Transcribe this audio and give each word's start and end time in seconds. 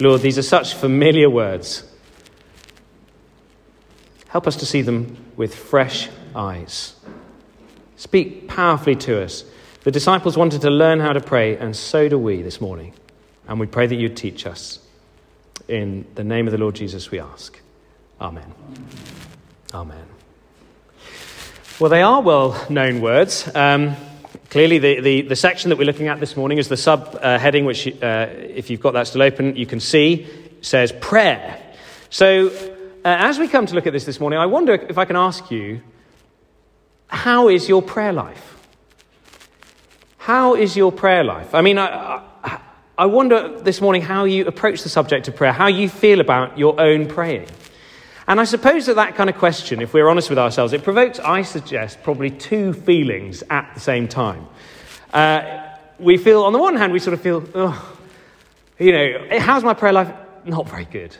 Lord, 0.00 0.22
these 0.22 0.38
are 0.38 0.42
such 0.42 0.74
familiar 0.74 1.28
words. 1.28 1.84
Help 4.28 4.46
us 4.46 4.56
to 4.56 4.66
see 4.66 4.82
them 4.82 5.16
with 5.36 5.54
fresh 5.54 6.08
eyes. 6.34 6.94
Speak 7.96 8.48
powerfully 8.48 8.96
to 8.96 9.22
us. 9.22 9.44
The 9.82 9.90
disciples 9.90 10.36
wanted 10.36 10.62
to 10.62 10.70
learn 10.70 11.00
how 11.00 11.12
to 11.12 11.20
pray, 11.20 11.56
and 11.56 11.76
so 11.76 12.08
do 12.08 12.18
we 12.18 12.42
this 12.42 12.60
morning. 12.60 12.94
And 13.48 13.58
we 13.58 13.66
pray 13.66 13.86
that 13.86 13.94
you 13.94 14.08
teach 14.08 14.46
us. 14.46 14.78
In 15.68 16.06
the 16.14 16.24
name 16.24 16.46
of 16.46 16.52
the 16.52 16.58
Lord 16.58 16.74
Jesus, 16.74 17.10
we 17.10 17.20
ask. 17.20 17.58
Amen. 18.20 18.54
Amen. 19.74 20.06
Well, 21.78 21.90
they 21.90 22.02
are 22.02 22.20
well 22.20 22.66
known 22.68 23.00
words. 23.00 23.50
Um, 23.54 23.96
clearly, 24.50 24.78
the, 24.78 25.00
the, 25.00 25.22
the, 25.22 25.36
section 25.36 25.70
that 25.70 25.76
we're 25.76 25.84
looking 25.84 26.08
at 26.08 26.20
this 26.20 26.36
morning 26.36 26.58
is 26.58 26.68
the 26.68 26.74
subheading, 26.74 27.62
uh, 27.62 27.66
which, 27.66 27.86
uh, 28.02 28.26
if 28.30 28.68
you've 28.68 28.80
got 28.80 28.92
that 28.92 29.06
still 29.06 29.22
open, 29.22 29.56
you 29.56 29.66
can 29.66 29.80
see 29.80 30.26
says 30.60 30.92
prayer. 31.00 31.58
So, 32.10 32.48
uh, 32.48 32.50
as 33.04 33.38
we 33.38 33.48
come 33.48 33.64
to 33.66 33.74
look 33.74 33.86
at 33.86 33.92
this 33.92 34.04
this 34.04 34.20
morning, 34.20 34.38
I 34.38 34.46
wonder 34.46 34.74
if 34.74 34.98
I 34.98 35.06
can 35.06 35.16
ask 35.16 35.50
you 35.50 35.80
how 37.06 37.48
is 37.48 37.68
your 37.68 37.80
prayer 37.80 38.12
life? 38.12 38.58
How 40.18 40.54
is 40.54 40.76
your 40.76 40.92
prayer 40.92 41.24
life? 41.24 41.54
I 41.54 41.62
mean, 41.62 41.78
I, 41.78 42.22
I, 42.44 42.60
I 42.98 43.06
wonder 43.06 43.58
this 43.60 43.80
morning 43.80 44.02
how 44.02 44.24
you 44.24 44.46
approach 44.46 44.82
the 44.82 44.88
subject 44.88 45.26
of 45.28 45.34
prayer, 45.34 45.52
how 45.52 45.68
you 45.68 45.88
feel 45.88 46.20
about 46.20 46.58
your 46.58 46.78
own 46.78 47.06
praying. 47.06 47.48
And 48.30 48.38
I 48.38 48.44
suppose 48.44 48.86
that 48.86 48.94
that 48.94 49.16
kind 49.16 49.28
of 49.28 49.34
question, 49.34 49.82
if 49.82 49.92
we're 49.92 50.08
honest 50.08 50.30
with 50.30 50.38
ourselves, 50.38 50.72
it 50.72 50.84
provokes, 50.84 51.18
I 51.18 51.42
suggest, 51.42 52.00
probably 52.04 52.30
two 52.30 52.72
feelings 52.72 53.42
at 53.50 53.68
the 53.74 53.80
same 53.80 54.06
time. 54.06 54.46
Uh, 55.12 55.66
we 55.98 56.16
feel, 56.16 56.44
on 56.44 56.52
the 56.52 56.60
one 56.60 56.76
hand, 56.76 56.92
we 56.92 57.00
sort 57.00 57.14
of 57.14 57.20
feel, 57.22 57.44
oh, 57.56 57.98
you 58.78 58.92
know, 58.92 59.40
how's 59.40 59.64
my 59.64 59.74
prayer 59.74 59.92
life? 59.92 60.14
Not 60.44 60.68
very 60.68 60.84
good. 60.84 61.16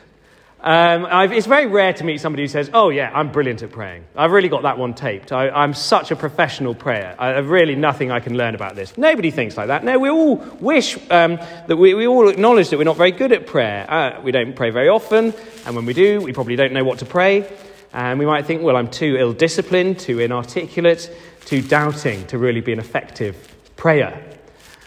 Um, 0.63 1.31
it's 1.31 1.47
very 1.47 1.65
rare 1.65 1.91
to 1.93 2.03
meet 2.03 2.21
somebody 2.21 2.43
who 2.43 2.47
says, 2.47 2.69
Oh, 2.71 2.89
yeah, 2.89 3.09
I'm 3.15 3.31
brilliant 3.31 3.63
at 3.63 3.71
praying. 3.71 4.05
I've 4.15 4.31
really 4.31 4.47
got 4.47 4.61
that 4.61 4.77
one 4.77 4.93
taped. 4.93 5.31
I, 5.31 5.63
am 5.63 5.73
such 5.73 6.11
a 6.11 6.15
professional 6.15 6.75
prayer. 6.75 7.15
I 7.17 7.29
have 7.29 7.49
really 7.49 7.75
nothing 7.75 8.11
I 8.11 8.19
can 8.19 8.37
learn 8.37 8.53
about 8.53 8.75
this. 8.75 8.95
Nobody 8.95 9.31
thinks 9.31 9.57
like 9.57 9.67
that. 9.67 9.83
No, 9.83 9.97
we 9.97 10.09
all 10.09 10.35
wish 10.59 10.97
um, 11.09 11.37
that 11.67 11.77
we, 11.77 11.95
we, 11.95 12.05
all 12.05 12.29
acknowledge 12.29 12.69
that 12.69 12.77
we're 12.77 12.83
not 12.83 12.97
very 12.97 13.11
good 13.11 13.31
at 13.31 13.47
prayer. 13.47 13.89
Uh, 13.89 14.21
we 14.21 14.31
don't 14.31 14.55
pray 14.55 14.69
very 14.69 14.87
often, 14.87 15.33
and 15.65 15.75
when 15.75 15.87
we 15.87 15.93
do, 15.93 16.21
we 16.21 16.31
probably 16.31 16.55
don't 16.55 16.73
know 16.73 16.83
what 16.83 16.99
to 16.99 17.05
pray. 17.05 17.51
And 17.91 18.19
we 18.19 18.27
might 18.27 18.45
think, 18.45 18.61
Well, 18.61 18.77
I'm 18.77 18.89
too 18.89 19.17
ill 19.17 19.33
disciplined, 19.33 19.99
too 19.99 20.19
inarticulate, 20.19 21.11
too 21.45 21.63
doubting 21.63 22.27
to 22.27 22.37
really 22.37 22.61
be 22.61 22.71
an 22.71 22.79
effective 22.79 23.35
prayer. 23.77 24.23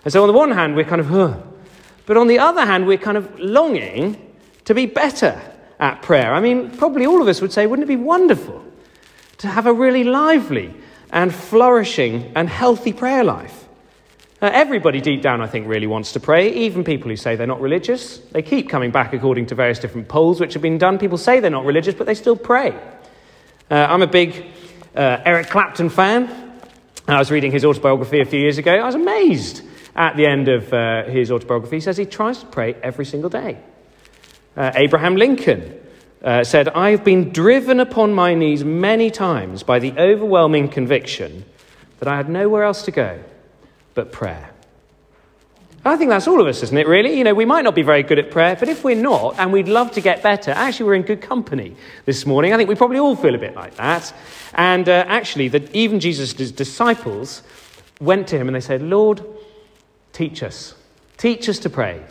And 0.04 0.12
so, 0.12 0.22
on 0.22 0.28
the 0.28 0.34
one 0.34 0.52
hand, 0.52 0.76
we're 0.76 0.84
kind 0.84 1.00
of. 1.00 1.42
But 2.06 2.16
on 2.16 2.28
the 2.28 2.38
other 2.38 2.64
hand, 2.64 2.86
we're 2.86 2.98
kind 2.98 3.16
of 3.16 3.40
longing 3.40 4.20
to 4.66 4.74
be 4.74 4.86
better 4.86 5.40
at 5.84 6.00
prayer. 6.00 6.32
I 6.32 6.40
mean, 6.40 6.70
probably 6.70 7.04
all 7.04 7.20
of 7.20 7.28
us 7.28 7.42
would 7.42 7.52
say, 7.52 7.66
wouldn't 7.66 7.84
it 7.84 7.94
be 7.98 8.02
wonderful 8.02 8.64
to 9.38 9.48
have 9.48 9.66
a 9.66 9.72
really 9.72 10.02
lively 10.02 10.72
and 11.10 11.32
flourishing 11.32 12.32
and 12.34 12.48
healthy 12.48 12.94
prayer 12.94 13.22
life? 13.22 13.68
Uh, 14.40 14.50
everybody 14.52 15.02
deep 15.02 15.20
down, 15.20 15.42
I 15.42 15.46
think, 15.46 15.68
really 15.68 15.86
wants 15.86 16.12
to 16.12 16.20
pray, 16.20 16.50
even 16.54 16.84
people 16.84 17.10
who 17.10 17.16
say 17.16 17.36
they're 17.36 17.46
not 17.46 17.60
religious. 17.60 18.16
They 18.32 18.40
keep 18.40 18.70
coming 18.70 18.92
back 18.92 19.12
according 19.12 19.46
to 19.46 19.54
various 19.54 19.78
different 19.78 20.08
polls 20.08 20.40
which 20.40 20.54
have 20.54 20.62
been 20.62 20.78
done. 20.78 20.98
People 20.98 21.18
say 21.18 21.40
they're 21.40 21.50
not 21.50 21.66
religious, 21.66 21.94
but 21.94 22.06
they 22.06 22.14
still 22.14 22.36
pray. 22.36 22.70
Uh, 23.70 23.74
I'm 23.74 24.00
a 24.00 24.06
big 24.06 24.46
uh, 24.96 25.18
Eric 25.26 25.50
Clapton 25.50 25.90
fan. 25.90 26.30
I 27.06 27.18
was 27.18 27.30
reading 27.30 27.52
his 27.52 27.64
autobiography 27.66 28.20
a 28.20 28.24
few 28.24 28.40
years 28.40 28.56
ago. 28.56 28.72
I 28.72 28.86
was 28.86 28.94
amazed 28.94 29.60
at 29.94 30.16
the 30.16 30.24
end 30.24 30.48
of 30.48 30.72
uh, 30.72 31.04
his 31.04 31.30
autobiography. 31.30 31.76
He 31.76 31.80
says 31.80 31.98
he 31.98 32.06
tries 32.06 32.38
to 32.38 32.46
pray 32.46 32.72
every 32.82 33.04
single 33.04 33.28
day. 33.28 33.58
Uh, 34.56 34.72
Abraham 34.74 35.16
Lincoln 35.16 35.80
uh, 36.22 36.44
said, 36.44 36.68
I've 36.68 37.04
been 37.04 37.30
driven 37.30 37.80
upon 37.80 38.12
my 38.12 38.34
knees 38.34 38.64
many 38.64 39.10
times 39.10 39.62
by 39.62 39.78
the 39.78 39.92
overwhelming 39.98 40.68
conviction 40.68 41.44
that 41.98 42.08
I 42.08 42.16
had 42.16 42.28
nowhere 42.28 42.62
else 42.62 42.82
to 42.84 42.90
go 42.90 43.22
but 43.94 44.12
prayer. 44.12 44.50
I 45.86 45.96
think 45.96 46.08
that's 46.08 46.26
all 46.26 46.40
of 46.40 46.46
us, 46.46 46.62
isn't 46.62 46.76
it, 46.76 46.86
really? 46.86 47.18
You 47.18 47.24
know, 47.24 47.34
we 47.34 47.44
might 47.44 47.62
not 47.62 47.74
be 47.74 47.82
very 47.82 48.02
good 48.02 48.18
at 48.18 48.30
prayer, 48.30 48.56
but 48.58 48.70
if 48.70 48.84
we're 48.84 48.96
not, 48.96 49.38
and 49.38 49.52
we'd 49.52 49.68
love 49.68 49.92
to 49.92 50.00
get 50.00 50.22
better, 50.22 50.50
actually, 50.50 50.86
we're 50.86 50.94
in 50.94 51.02
good 51.02 51.20
company 51.20 51.76
this 52.06 52.24
morning. 52.24 52.54
I 52.54 52.56
think 52.56 52.70
we 52.70 52.74
probably 52.74 52.98
all 52.98 53.16
feel 53.16 53.34
a 53.34 53.38
bit 53.38 53.54
like 53.54 53.74
that. 53.76 54.14
And 54.54 54.88
uh, 54.88 55.04
actually, 55.06 55.48
that 55.48 55.74
even 55.74 56.00
Jesus' 56.00 56.32
disciples 56.32 57.42
went 58.00 58.28
to 58.28 58.38
him 58.38 58.48
and 58.48 58.56
they 58.56 58.60
said, 58.60 58.80
Lord, 58.80 59.22
teach 60.14 60.42
us. 60.42 60.74
Teach 61.18 61.50
us 61.50 61.58
to 61.60 61.70
pray. 61.70 62.02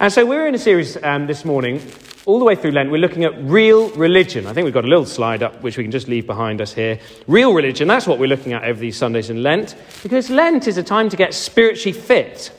And 0.00 0.12
so 0.12 0.24
we're 0.24 0.46
in 0.46 0.54
a 0.54 0.58
series 0.58 0.96
um, 1.02 1.26
this 1.26 1.44
morning, 1.44 1.82
all 2.24 2.38
the 2.38 2.44
way 2.44 2.54
through 2.54 2.70
Lent. 2.70 2.92
We're 2.92 2.98
looking 3.00 3.24
at 3.24 3.32
real 3.42 3.90
religion. 3.96 4.46
I 4.46 4.52
think 4.52 4.64
we've 4.64 4.72
got 4.72 4.84
a 4.84 4.88
little 4.88 5.04
slide 5.04 5.42
up 5.42 5.60
which 5.60 5.76
we 5.76 5.82
can 5.82 5.90
just 5.90 6.06
leave 6.06 6.24
behind 6.24 6.60
us 6.60 6.72
here. 6.72 7.00
Real 7.26 7.52
religion, 7.52 7.88
that's 7.88 8.06
what 8.06 8.20
we're 8.20 8.28
looking 8.28 8.52
at 8.52 8.62
over 8.62 8.78
these 8.78 8.96
Sundays 8.96 9.28
in 9.28 9.42
Lent, 9.42 9.74
because 10.04 10.30
Lent 10.30 10.68
is 10.68 10.78
a 10.78 10.84
time 10.84 11.08
to 11.08 11.16
get 11.16 11.34
spiritually 11.34 11.98
fit. 11.98 12.52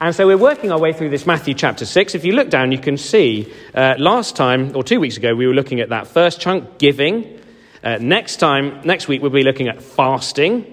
And 0.00 0.14
so 0.14 0.26
we're 0.26 0.36
working 0.36 0.70
our 0.70 0.78
way 0.78 0.92
through 0.92 1.08
this 1.08 1.24
Matthew 1.24 1.54
chapter 1.54 1.86
6. 1.86 2.14
If 2.14 2.26
you 2.26 2.34
look 2.34 2.50
down, 2.50 2.72
you 2.72 2.78
can 2.78 2.98
see 2.98 3.50
uh, 3.74 3.94
last 3.96 4.36
time, 4.36 4.76
or 4.76 4.84
two 4.84 5.00
weeks 5.00 5.16
ago, 5.16 5.34
we 5.34 5.46
were 5.46 5.54
looking 5.54 5.80
at 5.80 5.88
that 5.88 6.08
first 6.08 6.42
chunk, 6.42 6.76
giving. 6.76 7.40
Uh, 7.82 7.96
next 8.02 8.36
time, 8.36 8.82
next 8.84 9.08
week, 9.08 9.22
we'll 9.22 9.30
be 9.30 9.44
looking 9.44 9.68
at 9.68 9.80
fasting. 9.80 10.71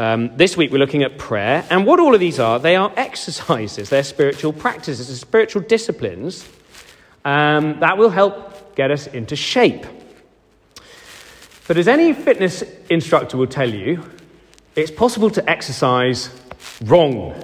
Um, 0.00 0.34
this 0.34 0.56
week 0.56 0.72
we're 0.72 0.78
looking 0.78 1.02
at 1.02 1.18
prayer. 1.18 1.62
And 1.68 1.84
what 1.84 2.00
all 2.00 2.14
of 2.14 2.20
these 2.20 2.38
are, 2.38 2.58
they 2.58 2.74
are 2.74 2.90
exercises, 2.96 3.90
they're 3.90 4.02
spiritual 4.02 4.54
practices, 4.54 5.08
they're 5.08 5.16
spiritual 5.16 5.60
disciplines 5.60 6.48
um, 7.22 7.80
that 7.80 7.98
will 7.98 8.08
help 8.08 8.74
get 8.74 8.90
us 8.90 9.08
into 9.08 9.36
shape. 9.36 9.84
But 11.68 11.76
as 11.76 11.86
any 11.86 12.14
fitness 12.14 12.64
instructor 12.88 13.36
will 13.36 13.46
tell 13.46 13.68
you, 13.68 14.02
it's 14.74 14.90
possible 14.90 15.28
to 15.28 15.50
exercise 15.50 16.30
wrong. 16.82 17.34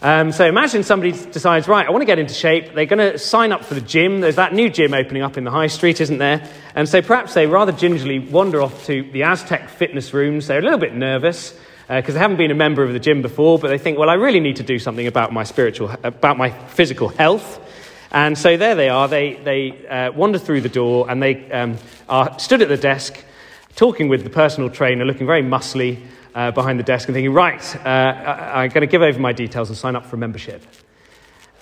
Um, 0.00 0.32
so 0.32 0.46
imagine 0.46 0.84
somebody 0.84 1.12
decides, 1.12 1.68
right, 1.68 1.86
I 1.86 1.90
want 1.90 2.00
to 2.00 2.06
get 2.06 2.18
into 2.18 2.32
shape. 2.32 2.72
They're 2.72 2.86
going 2.86 3.12
to 3.12 3.18
sign 3.18 3.52
up 3.52 3.66
for 3.66 3.74
the 3.74 3.82
gym. 3.82 4.22
There's 4.22 4.36
that 4.36 4.54
new 4.54 4.70
gym 4.70 4.94
opening 4.94 5.22
up 5.22 5.36
in 5.36 5.44
the 5.44 5.50
high 5.50 5.66
street, 5.66 6.00
isn't 6.00 6.16
there? 6.16 6.48
And 6.74 6.88
so 6.88 7.02
perhaps 7.02 7.34
they 7.34 7.46
rather 7.46 7.70
gingerly 7.70 8.18
wander 8.18 8.62
off 8.62 8.86
to 8.86 9.02
the 9.12 9.24
Aztec 9.24 9.68
fitness 9.68 10.14
rooms. 10.14 10.46
They're 10.46 10.58
a 10.58 10.62
little 10.62 10.78
bit 10.78 10.94
nervous 10.94 11.54
because 11.88 12.10
uh, 12.10 12.12
they 12.12 12.18
haven't 12.18 12.36
been 12.36 12.50
a 12.50 12.54
member 12.54 12.82
of 12.82 12.92
the 12.92 13.00
gym 13.00 13.22
before, 13.22 13.58
but 13.58 13.68
they 13.68 13.78
think, 13.78 13.98
well, 13.98 14.10
I 14.10 14.14
really 14.14 14.40
need 14.40 14.56
to 14.56 14.62
do 14.62 14.78
something 14.78 15.06
about 15.06 15.32
my 15.32 15.44
spiritual, 15.44 15.90
about 16.02 16.38
my 16.38 16.50
physical 16.68 17.08
health. 17.08 17.60
And 18.10 18.36
so 18.36 18.56
there 18.56 18.74
they 18.74 18.88
are. 18.88 19.08
They, 19.08 19.34
they 19.34 19.86
uh, 19.86 20.12
wander 20.12 20.38
through 20.38 20.60
the 20.60 20.68
door 20.68 21.10
and 21.10 21.22
they 21.22 21.50
um, 21.50 21.78
are 22.08 22.38
stood 22.38 22.62
at 22.62 22.68
the 22.68 22.76
desk 22.76 23.22
talking 23.74 24.08
with 24.08 24.22
the 24.22 24.30
personal 24.30 24.70
trainer, 24.70 25.04
looking 25.04 25.26
very 25.26 25.42
muscly 25.42 25.98
uh, 26.34 26.50
behind 26.50 26.78
the 26.78 26.84
desk 26.84 27.08
and 27.08 27.14
thinking, 27.14 27.32
right, 27.32 27.76
uh, 27.76 27.88
I'm 27.88 28.70
going 28.70 28.82
to 28.82 28.86
give 28.86 29.02
over 29.02 29.18
my 29.18 29.32
details 29.32 29.68
and 29.68 29.76
sign 29.76 29.96
up 29.96 30.06
for 30.06 30.16
a 30.16 30.18
membership. 30.18 30.62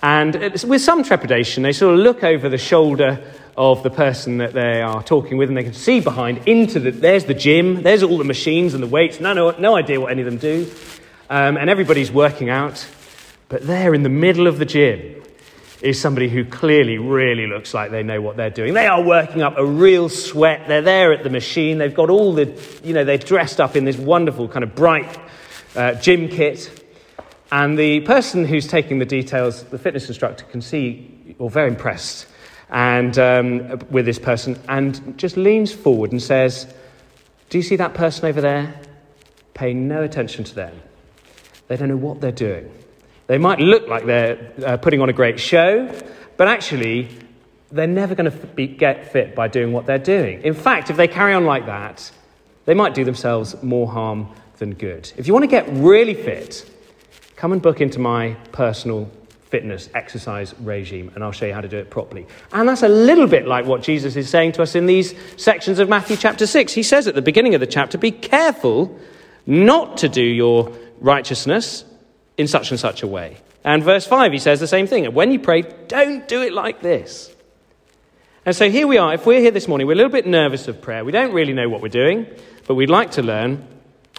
And 0.03 0.35
with 0.63 0.81
some 0.81 1.03
trepidation, 1.03 1.63
they 1.63 1.73
sort 1.73 1.93
of 1.93 1.99
look 1.99 2.23
over 2.23 2.49
the 2.49 2.57
shoulder 2.57 3.21
of 3.57 3.83
the 3.83 3.89
person 3.89 4.37
that 4.37 4.53
they 4.53 4.81
are 4.81 5.03
talking 5.03 5.37
with, 5.37 5.49
and 5.49 5.57
they 5.57 5.63
can 5.63 5.73
see 5.73 5.99
behind 5.99 6.47
into 6.47 6.79
the. 6.79 6.91
There's 6.91 7.25
the 7.25 7.33
gym, 7.33 7.83
there's 7.83 8.03
all 8.03 8.17
the 8.17 8.23
machines 8.23 8.73
and 8.73 8.81
the 8.81 8.87
weights. 8.87 9.19
No, 9.19 9.33
no, 9.33 9.51
no 9.51 9.75
idea 9.75 9.99
what 9.99 10.11
any 10.11 10.21
of 10.21 10.25
them 10.25 10.37
do. 10.37 10.71
Um, 11.29 11.57
and 11.57 11.69
everybody's 11.69 12.11
working 12.11 12.49
out. 12.49 12.87
But 13.49 13.67
there 13.67 13.93
in 13.93 14.03
the 14.03 14.09
middle 14.09 14.47
of 14.47 14.59
the 14.59 14.65
gym 14.65 15.21
is 15.81 15.99
somebody 15.99 16.29
who 16.29 16.45
clearly 16.45 16.97
really 16.97 17.47
looks 17.47 17.73
like 17.73 17.91
they 17.91 18.03
know 18.03 18.21
what 18.21 18.37
they're 18.37 18.49
doing. 18.49 18.73
They 18.73 18.87
are 18.87 19.01
working 19.01 19.41
up 19.41 19.57
a 19.57 19.65
real 19.65 20.09
sweat. 20.09 20.67
They're 20.67 20.81
there 20.81 21.11
at 21.11 21.23
the 21.23 21.29
machine. 21.29 21.77
They've 21.77 21.93
got 21.93 22.09
all 22.09 22.33
the, 22.33 22.53
you 22.83 22.93
know, 22.93 23.03
they're 23.03 23.17
dressed 23.17 23.59
up 23.59 23.75
in 23.75 23.83
this 23.83 23.97
wonderful 23.97 24.47
kind 24.47 24.63
of 24.63 24.75
bright 24.75 25.19
uh, 25.75 25.95
gym 25.95 26.29
kit. 26.29 26.85
And 27.51 27.77
the 27.77 28.01
person 28.01 28.45
who's 28.45 28.67
taking 28.67 28.99
the 28.99 29.05
details, 29.05 29.63
the 29.63 29.79
fitness 29.79 30.07
instructor, 30.07 30.45
can 30.45 30.61
see 30.61 31.35
you're 31.39 31.49
very 31.49 31.69
impressed 31.69 32.27
and 32.71 33.17
um, 33.19 33.79
with 33.89 34.05
this 34.05 34.19
person 34.19 34.59
and 34.69 35.17
just 35.17 35.37
leans 35.37 35.71
forward 35.71 36.11
and 36.11 36.21
says, 36.21 36.73
Do 37.49 37.57
you 37.57 37.63
see 37.63 37.75
that 37.75 37.93
person 37.93 38.25
over 38.25 38.41
there? 38.41 38.79
Pay 39.53 39.73
no 39.73 40.03
attention 40.03 40.43
to 40.45 40.55
them. 40.55 40.81
They 41.67 41.77
don't 41.77 41.89
know 41.89 41.97
what 41.97 42.21
they're 42.21 42.31
doing. 42.31 42.71
They 43.27 43.37
might 43.37 43.59
look 43.59 43.87
like 43.87 44.05
they're 44.05 44.53
uh, 44.65 44.77
putting 44.77 45.01
on 45.01 45.09
a 45.09 45.13
great 45.13 45.39
show, 45.39 45.93
but 46.37 46.47
actually, 46.47 47.09
they're 47.71 47.87
never 47.87 48.15
going 48.15 48.31
to 48.31 48.67
get 48.67 49.11
fit 49.11 49.35
by 49.35 49.47
doing 49.47 49.71
what 49.71 49.85
they're 49.85 49.97
doing. 49.97 50.41
In 50.41 50.53
fact, 50.53 50.89
if 50.89 50.97
they 50.97 51.07
carry 51.07 51.33
on 51.33 51.45
like 51.45 51.65
that, 51.65 52.11
they 52.65 52.73
might 52.73 52.93
do 52.93 53.05
themselves 53.05 53.61
more 53.63 53.87
harm 53.87 54.27
than 54.57 54.73
good. 54.73 55.11
If 55.17 55.27
you 55.27 55.33
want 55.33 55.43
to 55.43 55.47
get 55.47 55.67
really 55.69 56.13
fit, 56.13 56.69
come 57.35 57.53
and 57.53 57.61
book 57.61 57.81
into 57.81 57.99
my 57.99 58.35
personal 58.51 59.09
fitness 59.51 59.89
exercise 59.93 60.55
regime, 60.59 61.11
and 61.13 61.23
I'll 61.23 61.33
show 61.33 61.45
you 61.45 61.53
how 61.53 61.61
to 61.61 61.67
do 61.67 61.77
it 61.77 61.89
properly. 61.89 62.25
And 62.53 62.67
that's 62.67 62.83
a 62.83 62.87
little 62.87 63.27
bit 63.27 63.45
like 63.45 63.65
what 63.65 63.83
Jesus 63.83 64.15
is 64.15 64.29
saying 64.29 64.53
to 64.53 64.63
us 64.63 64.75
in 64.75 64.85
these 64.85 65.13
sections 65.35 65.77
of 65.77 65.89
Matthew 65.89 66.15
chapter 66.15 66.47
6. 66.47 66.73
He 66.73 66.83
says 66.83 67.05
at 67.05 67.15
the 67.15 67.21
beginning 67.21 67.53
of 67.53 67.59
the 67.59 67.67
chapter, 67.67 67.97
Be 67.97 68.11
careful 68.11 68.97
not 69.45 69.97
to 69.97 70.09
do 70.09 70.23
your 70.23 70.71
righteousness 71.01 71.83
in 72.37 72.47
such 72.47 72.71
and 72.71 72.79
such 72.79 73.03
a 73.03 73.07
way. 73.07 73.37
And 73.63 73.83
verse 73.83 74.07
5, 74.07 74.31
he 74.31 74.39
says 74.39 74.59
the 74.61 74.67
same 74.67 74.87
thing. 74.87 75.05
And 75.05 75.13
When 75.13 75.31
you 75.31 75.39
pray, 75.39 75.63
don't 75.87 76.27
do 76.27 76.41
it 76.41 76.53
like 76.53 76.81
this. 76.81 77.29
And 78.45 78.55
so 78.55 78.71
here 78.71 78.87
we 78.87 78.97
are. 78.97 79.13
If 79.13 79.25
we're 79.25 79.41
here 79.41 79.51
this 79.51 79.67
morning, 79.67 79.85
we're 79.85 79.93
a 79.93 79.97
little 79.97 80.11
bit 80.11 80.25
nervous 80.25 80.67
of 80.69 80.81
prayer. 80.81 81.03
We 81.03 81.11
don't 81.11 81.33
really 81.33 81.53
know 81.53 81.67
what 81.69 81.81
we're 81.81 81.89
doing, 81.89 82.25
but 82.67 82.75
we'd 82.75 82.89
like 82.89 83.11
to 83.11 83.21
learn. 83.21 83.67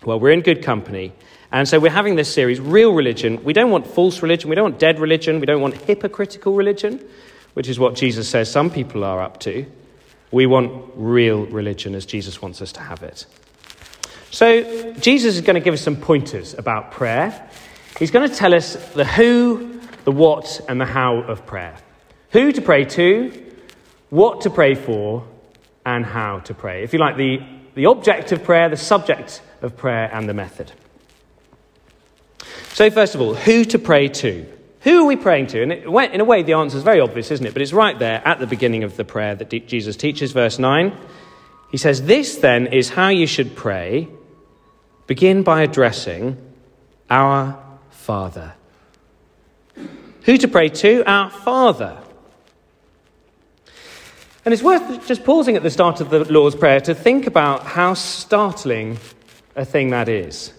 Well, 0.04 0.20
we're 0.20 0.30
in 0.30 0.42
good 0.42 0.62
company. 0.62 1.12
And 1.52 1.68
so 1.68 1.78
we're 1.78 1.90
having 1.90 2.16
this 2.16 2.32
series, 2.32 2.60
Real 2.60 2.94
Religion. 2.94 3.44
We 3.44 3.52
don't 3.52 3.70
want 3.70 3.86
false 3.86 4.22
religion. 4.22 4.48
We 4.48 4.56
don't 4.56 4.64
want 4.64 4.78
dead 4.78 4.98
religion. 4.98 5.38
We 5.38 5.44
don't 5.44 5.60
want 5.60 5.74
hypocritical 5.74 6.54
religion, 6.54 7.06
which 7.52 7.68
is 7.68 7.78
what 7.78 7.94
Jesus 7.94 8.26
says 8.26 8.50
some 8.50 8.70
people 8.70 9.04
are 9.04 9.20
up 9.20 9.38
to. 9.40 9.66
We 10.30 10.46
want 10.46 10.92
real 10.96 11.44
religion 11.44 11.94
as 11.94 12.06
Jesus 12.06 12.40
wants 12.40 12.62
us 12.62 12.72
to 12.72 12.80
have 12.80 13.02
it. 13.02 13.26
So, 14.30 14.94
Jesus 14.94 15.34
is 15.34 15.42
going 15.42 15.56
to 15.56 15.60
give 15.60 15.74
us 15.74 15.82
some 15.82 15.96
pointers 15.96 16.54
about 16.54 16.90
prayer. 16.90 17.50
He's 17.98 18.10
going 18.10 18.26
to 18.26 18.34
tell 18.34 18.54
us 18.54 18.74
the 18.94 19.04
who, 19.04 19.78
the 20.04 20.10
what, 20.10 20.58
and 20.70 20.80
the 20.80 20.86
how 20.86 21.16
of 21.18 21.44
prayer. 21.44 21.76
Who 22.30 22.50
to 22.50 22.62
pray 22.62 22.86
to, 22.86 23.30
what 24.08 24.40
to 24.42 24.50
pray 24.50 24.74
for, 24.74 25.26
and 25.84 26.06
how 26.06 26.38
to 26.40 26.54
pray. 26.54 26.82
If 26.82 26.94
you 26.94 26.98
like, 26.98 27.18
the, 27.18 27.42
the 27.74 27.86
object 27.86 28.32
of 28.32 28.42
prayer, 28.42 28.70
the 28.70 28.76
subject 28.78 29.42
of 29.60 29.76
prayer, 29.76 30.08
and 30.10 30.26
the 30.26 30.34
method. 30.34 30.72
So, 32.72 32.90
first 32.90 33.14
of 33.14 33.20
all, 33.20 33.34
who 33.34 33.64
to 33.66 33.78
pray 33.78 34.08
to. 34.08 34.46
Who 34.80 35.02
are 35.02 35.06
we 35.06 35.16
praying 35.16 35.48
to? 35.48 35.62
And 35.62 35.72
it, 35.72 35.84
in 35.84 36.20
a 36.20 36.24
way, 36.24 36.42
the 36.42 36.54
answer 36.54 36.76
is 36.76 36.82
very 36.82 37.00
obvious, 37.00 37.30
isn't 37.30 37.46
it? 37.46 37.52
But 37.52 37.62
it's 37.62 37.72
right 37.72 37.96
there 37.98 38.26
at 38.26 38.40
the 38.40 38.46
beginning 38.46 38.82
of 38.82 38.96
the 38.96 39.04
prayer 39.04 39.34
that 39.34 39.48
Jesus 39.68 39.96
teaches, 39.96 40.32
verse 40.32 40.58
9. 40.58 40.96
He 41.70 41.76
says, 41.76 42.02
This 42.02 42.36
then 42.36 42.66
is 42.66 42.88
how 42.88 43.08
you 43.08 43.26
should 43.26 43.54
pray. 43.54 44.08
Begin 45.06 45.42
by 45.42 45.62
addressing 45.62 46.36
our 47.08 47.62
Father. 47.90 48.54
Who 50.24 50.36
to 50.38 50.48
pray 50.48 50.68
to? 50.68 51.04
Our 51.04 51.30
Father. 51.30 51.98
And 54.44 54.52
it's 54.52 54.62
worth 54.62 55.06
just 55.06 55.24
pausing 55.24 55.56
at 55.56 55.62
the 55.62 55.70
start 55.70 56.00
of 56.00 56.10
the 56.10 56.24
Lord's 56.32 56.56
Prayer 56.56 56.80
to 56.80 56.94
think 56.94 57.26
about 57.26 57.64
how 57.64 57.94
startling 57.94 58.98
a 59.54 59.64
thing 59.64 59.90
that 59.90 60.08
is. 60.08 60.52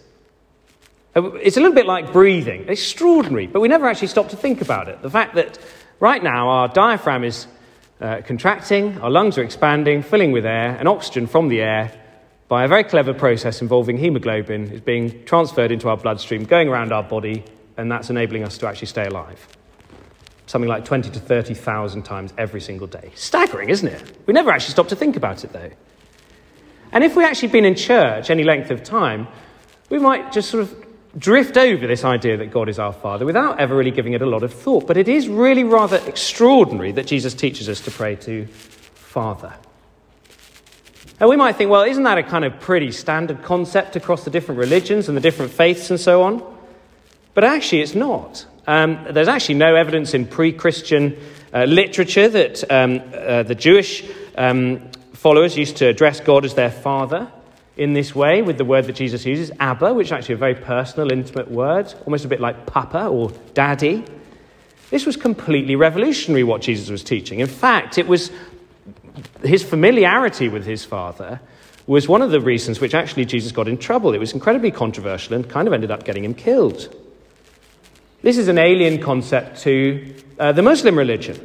It's 1.16 1.58
a 1.58 1.60
little 1.60 1.76
bit 1.76 1.86
like 1.86 2.12
breathing. 2.12 2.68
Extraordinary, 2.68 3.48
but 3.48 3.60
we 3.60 3.68
never 3.68 3.88
actually 3.88 4.08
stop 4.08 4.30
to 4.30 4.36
think 4.36 4.62
about 4.62 4.88
it. 4.88 5.02
The 5.02 5.10
fact 5.10 5.36
that 5.36 5.60
right 6.00 6.24
now 6.24 6.50
our 6.50 6.68
diaphragm 6.68 7.24
is 7.24 7.48
uh, 8.02 8.22
contracting, 8.26 8.98
our 9.00 9.12
lungs 9.12 9.38
are 9.38 9.44
expanding, 9.44 10.02
filling 10.02 10.32
with 10.32 10.46
air, 10.46 10.76
and 10.78 10.88
oxygen 10.88 11.28
from 11.28 11.50
the 11.50 11.62
air, 11.62 11.92
by 12.48 12.66
a 12.66 12.68
very 12.68 12.84
clever 12.84 13.14
process 13.14 13.62
involving 13.62 13.98
hemoglobin, 13.98 14.72
is 14.72 14.82
being 14.82 15.24
transferred 15.26 15.72
into 15.72 15.88
our 15.88 15.98
bloodstream, 15.98 16.44
going 16.44 16.68
around 16.68 16.92
our 16.92 17.04
body, 17.04 17.44
and 17.78 17.92
that's 17.92 18.10
enabling 18.10 18.44
us 18.44 18.58
to 18.58 18.68
actually 18.68 18.88
stay 18.88 19.06
alive. 19.06 19.48
Something 20.48 20.68
like 20.68 20.84
20 20.84 21.10
to 21.12 21.20
30,000 21.20 22.04
times 22.04 22.34
every 22.38 22.60
single 22.60 22.88
day. 22.88 23.12
Staggering, 23.16 23.70
isn't 23.70 23.88
it? 23.88 24.18
We 24.26 24.34
never 24.34 24.52
actually 24.52 24.72
stop 24.72 24.88
to 24.90 24.96
think 24.96 25.16
about 25.16 25.44
it, 25.44 25.54
though. 25.54 25.72
And 26.92 27.04
if 27.04 27.16
we 27.16 27.24
actually 27.24 27.48
been 27.50 27.66
in 27.66 27.76
church 27.76 28.30
any 28.30 28.44
length 28.44 28.70
of 28.70 28.84
time, 28.84 29.28
we 29.90 29.98
might 30.00 30.32
just 30.32 30.50
sort 30.50 30.64
of 30.64 30.83
drift 31.18 31.58
over 31.58 31.86
this 31.86 32.04
idea 32.04 32.38
that 32.38 32.52
God 32.52 32.70
is 32.70 32.80
our 32.80 32.94
Father 32.94 33.26
without 33.26 33.60
ever 33.60 33.76
really 33.76 33.92
giving 33.92 34.14
it 34.14 34.22
a 34.22 34.26
lot 34.26 34.44
of 34.44 34.54
thought. 34.54 34.88
But 34.88 34.98
it 34.98 35.08
is 35.08 35.28
really 35.28 35.64
rather 35.64 35.98
extraordinary 36.08 36.92
that 36.94 37.08
Jesus 37.08 37.34
teaches 37.34 37.70
us 37.70 37.82
to 37.82 37.92
pray 37.92 38.16
to 38.18 38.48
Father. 38.48 39.54
And 41.20 41.30
we 41.30 41.36
might 41.36 41.56
think, 41.56 41.70
well, 41.70 41.84
isn't 41.84 42.04
that 42.04 42.18
a 42.18 42.24
kind 42.24 42.44
of 42.44 42.60
pretty 42.60 42.92
standard 42.92 43.44
concept 43.44 43.96
across 43.96 44.24
the 44.26 44.32
different 44.32 44.60
religions 44.60 45.08
and 45.08 45.16
the 45.16 45.22
different 45.22 45.52
faiths 45.52 45.90
and 45.90 46.00
so 46.00 46.24
on? 46.24 46.44
But 47.34 47.44
actually, 47.44 47.82
it's 47.82 47.96
not. 47.96 48.46
Um, 48.66 49.08
there's 49.12 49.28
actually 49.28 49.56
no 49.56 49.76
evidence 49.76 50.14
in 50.14 50.26
pre 50.28 50.52
Christian 50.52 51.18
uh, 51.54 51.66
literature 51.66 52.28
that 52.30 52.72
um, 52.72 53.02
uh, 53.14 53.44
the 53.44 53.56
Jewish 53.56 54.04
um, 54.38 54.90
followers 55.14 55.56
used 55.56 55.78
to 55.78 55.88
address 55.88 56.20
God 56.20 56.46
as 56.46 56.56
their 56.56 56.72
Father 56.72 57.32
in 57.76 57.94
this 57.94 58.14
way 58.14 58.42
with 58.42 58.58
the 58.58 58.66
word 58.66 58.86
that 58.86 58.94
Jesus 58.94 59.26
uses, 59.26 59.52
Abba, 59.60 59.94
which 59.94 60.08
is 60.08 60.12
actually 60.12 60.36
a 60.36 60.38
very 60.38 60.56
personal, 60.56 61.12
intimate 61.12 61.50
word, 61.50 61.94
almost 62.06 62.26
a 62.26 62.28
bit 62.28 62.40
like 62.40 62.66
Papa 62.66 63.08
or 63.08 63.32
Daddy. 63.54 64.06
This 64.90 65.06
was 65.06 65.18
completely 65.18 65.76
revolutionary 65.76 66.44
what 66.44 66.62
Jesus 66.62 66.90
was 66.90 67.04
teaching. 67.04 67.40
In 67.40 67.48
fact, 67.48 67.98
it 67.98 68.08
was 68.08 68.32
his 69.44 69.64
familiarity 69.64 70.50
with 70.50 70.66
his 70.66 70.86
father 70.86 71.40
was 71.86 72.08
one 72.08 72.22
of 72.22 72.32
the 72.32 72.40
reasons 72.40 72.80
which 72.80 72.94
actually 72.94 73.26
Jesus 73.26 73.52
got 73.52 73.68
in 73.68 73.78
trouble. 73.78 74.14
It 74.14 74.20
was 74.20 74.34
incredibly 74.34 74.72
controversial 74.72 75.34
and 75.34 75.50
kind 75.50 75.68
of 75.68 75.74
ended 75.74 75.92
up 75.92 76.06
getting 76.06 76.24
him 76.24 76.34
killed. 76.34 76.96
This 78.22 78.38
is 78.38 78.48
an 78.48 78.58
alien 78.58 79.02
concept 79.02 79.62
to 79.64 80.16
uh, 80.40 80.54
the 80.54 80.62
Muslim 80.62 80.98
religion. 80.98 81.40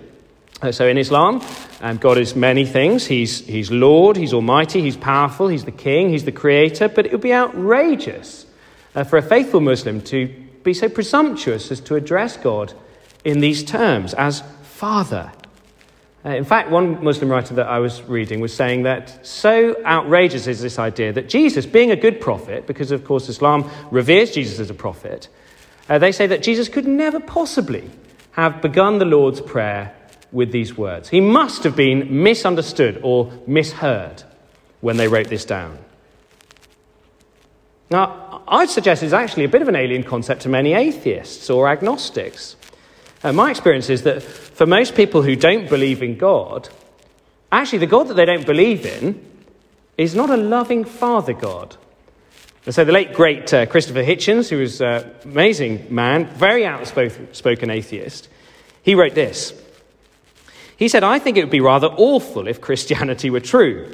Uh, 0.63 0.71
so 0.71 0.87
in 0.87 0.97
Islam, 0.97 1.43
um, 1.81 1.97
God 1.99 2.19
is 2.19 2.35
many 2.35 2.67
things. 2.67 3.07
He's, 3.07 3.47
he's 3.47 3.71
Lord, 3.71 4.17
He's 4.17 4.35
Almighty, 4.35 4.81
He's 4.81 4.97
powerful, 4.97 5.49
He's 5.49 5.65
the 5.65 5.73
King, 5.73 6.11
He's 6.11 6.25
the 6.25 6.33
Creator. 6.33 6.89
But 6.89 7.07
it 7.07 7.13
would 7.13 7.21
be 7.21 7.33
outrageous 7.33 8.47
uh, 8.95 9.05
for 9.05 9.17
a 9.17 9.23
faithful 9.23 9.61
Muslim 9.61 10.01
to 10.03 10.27
be 10.65 10.75
so 10.75 10.89
presumptuous 10.89 11.71
as 11.71 11.81
to 11.81 11.95
address 11.95 12.37
God 12.37 12.73
in 13.25 13.41
these 13.41 13.63
terms 13.63 14.13
as 14.15 14.43
Father. 14.63 15.33
Uh, 16.25 16.31
in 16.31 16.45
fact, 16.45 16.71
one 16.71 17.03
Muslim 17.05 17.31
writer 17.31 17.55
that 17.55 17.69
I 17.69 17.79
was 17.79 18.03
reading 18.03 18.41
was 18.41 18.53
saying 18.53 18.83
that 18.83 19.25
so 19.25 19.77
outrageous 19.85 20.49
is 20.49 20.61
this 20.61 20.81
idea 20.81 21.13
that 21.13 21.29
Jesus, 21.29 21.65
being 21.65 21.93
a 21.93 21.97
good 21.97 22.21
prophet, 22.21 22.67
because 22.67 22.91
of 22.91 23.05
course 23.05 23.29
Islam 23.29 23.71
reveres 23.93 24.33
Jesus 24.33 24.59
as 24.59 24.69
a 24.69 24.75
prophet, 24.75 25.29
uh, 25.89 25.99
they 25.99 26.11
say 26.11 26.27
that 26.27 26.43
Jesus 26.43 26.69
could 26.69 26.89
never 26.89 27.21
possibly 27.21 27.89
have 28.33 28.61
begun 28.61 28.99
the 28.99 29.05
Lord's 29.05 29.41
Prayer 29.41 29.95
with 30.33 30.53
these 30.53 30.77
words. 30.77 31.09
He 31.09 31.21
must 31.21 31.65
have 31.65 31.77
been 31.77 32.23
misunderstood 32.23 33.01
or 33.03 33.33
misheard 33.47 34.23
when 34.81 34.97
they 34.97 35.09
wrote 35.09 35.29
this 35.29 35.45
down. 35.45 35.79
Now, 37.91 38.43
I'd 38.47 38.69
suggest 38.69 39.03
it's 39.03 39.13
actually 39.13 39.45
a 39.45 39.49
bit 39.49 39.63
of 39.63 39.69
an 39.69 39.77
alien 39.77 40.03
concept 40.03 40.43
to 40.43 40.49
many 40.49 40.75
atheists 40.75 41.49
or 41.49 41.69
agnostics. 41.69 42.57
Uh, 43.23 43.33
my 43.33 43.51
experience 43.51 43.89
is 43.89 44.03
that 44.03 44.23
for 44.23 44.67
most 44.67 44.95
people 44.95 45.23
who 45.23 45.35
don't 45.35 45.69
believe 45.69 46.03
in 46.03 46.17
God, 46.17 46.69
actually, 47.51 47.79
the 47.79 47.87
God 47.87 48.09
that 48.09 48.15
they 48.15 48.27
don't 48.27 48.47
believe 48.47 48.85
in 48.85 49.25
is 49.97 50.15
not 50.15 50.31
a 50.31 50.37
loving 50.37 50.85
Father 50.85 51.33
God. 51.33 51.77
And 52.67 52.75
so, 52.75 52.85
the 52.85 52.93
late 52.93 53.15
great 53.15 53.53
uh, 53.55 53.67
Christopher 53.67 54.05
Hitchens, 54.05 54.51
who 54.51 54.59
was 54.59 54.83
an 54.83 55.11
amazing 55.25 55.87
man, 55.93 56.27
very 56.27 56.67
outspoken 56.67 57.71
atheist, 57.71 58.29
he 58.83 58.95
wrote 58.95 59.14
this 59.14 59.55
he 60.78 60.87
said, 60.87 61.02
I 61.02 61.18
think 61.18 61.37
it 61.37 61.42
would 61.42 61.50
be 61.50 61.61
rather 61.61 61.88
awful 61.88 62.47
if 62.47 62.61
Christianity 62.61 63.30
were 63.30 63.40
true. 63.40 63.92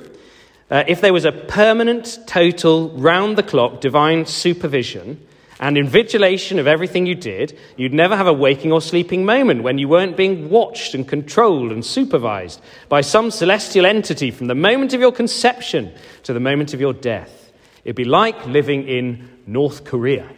Uh, 0.71 0.85
if 0.87 1.01
there 1.01 1.15
was 1.15 1.25
a 1.25 1.33
permanent, 1.33 2.19
total, 2.27 2.91
round 2.91 3.39
the 3.39 3.43
clock 3.43 3.81
divine 3.81 4.27
supervision 4.27 5.27
and 5.59 5.79
invigilation 5.79 6.59
of 6.59 6.67
everything 6.67 7.07
you 7.07 7.15
did, 7.15 7.59
you'd 7.79 7.95
never 7.95 8.15
have 8.15 8.27
a 8.27 8.35
waking 8.35 8.71
or 8.71 8.83
sleeping 8.83 9.25
moment 9.25 9.63
when 9.63 9.79
you 9.79 9.89
weren't 9.89 10.15
being 10.15 10.51
watched 10.51 10.95
and 10.95 11.09
controlled 11.09 11.73
and 11.73 11.87
supervised 11.87 12.61
by 12.91 13.01
some 13.01 13.31
celestial 13.31 13.87
entity 13.87 14.31
from 14.31 14.49
the 14.49 14.55
moment 14.55 14.93
of 14.93 15.01
your 15.01 15.13
conception 15.13 15.91
to 16.23 16.35
the 16.35 16.41
moment 16.41 16.75
of 16.75 16.83
your 16.83 16.93
death. 16.93 17.51
It'd 17.85 17.97
be 17.97 18.05
like 18.05 18.47
living 18.47 18.87
in 18.87 19.27
North 19.47 19.85
Korea, 19.85 20.29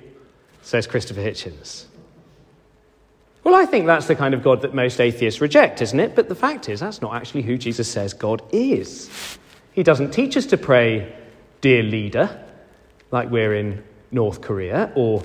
says 0.62 0.86
Christopher 0.86 1.22
Hitchens. 1.22 1.85
Well, 3.46 3.54
I 3.54 3.64
think 3.64 3.86
that's 3.86 4.08
the 4.08 4.16
kind 4.16 4.34
of 4.34 4.42
God 4.42 4.62
that 4.62 4.74
most 4.74 5.00
atheists 5.00 5.40
reject, 5.40 5.80
isn't 5.80 6.00
it? 6.00 6.16
But 6.16 6.28
the 6.28 6.34
fact 6.34 6.68
is, 6.68 6.80
that's 6.80 7.00
not 7.00 7.14
actually 7.14 7.42
who 7.42 7.56
Jesus 7.56 7.88
says 7.88 8.12
God 8.12 8.42
is. 8.50 9.38
He 9.72 9.84
doesn't 9.84 10.10
teach 10.10 10.36
us 10.36 10.46
to 10.46 10.56
pray, 10.56 11.14
Dear 11.60 11.84
leader, 11.84 12.44
like 13.12 13.30
we're 13.30 13.54
in 13.54 13.84
North 14.10 14.40
Korea, 14.40 14.90
or 14.96 15.22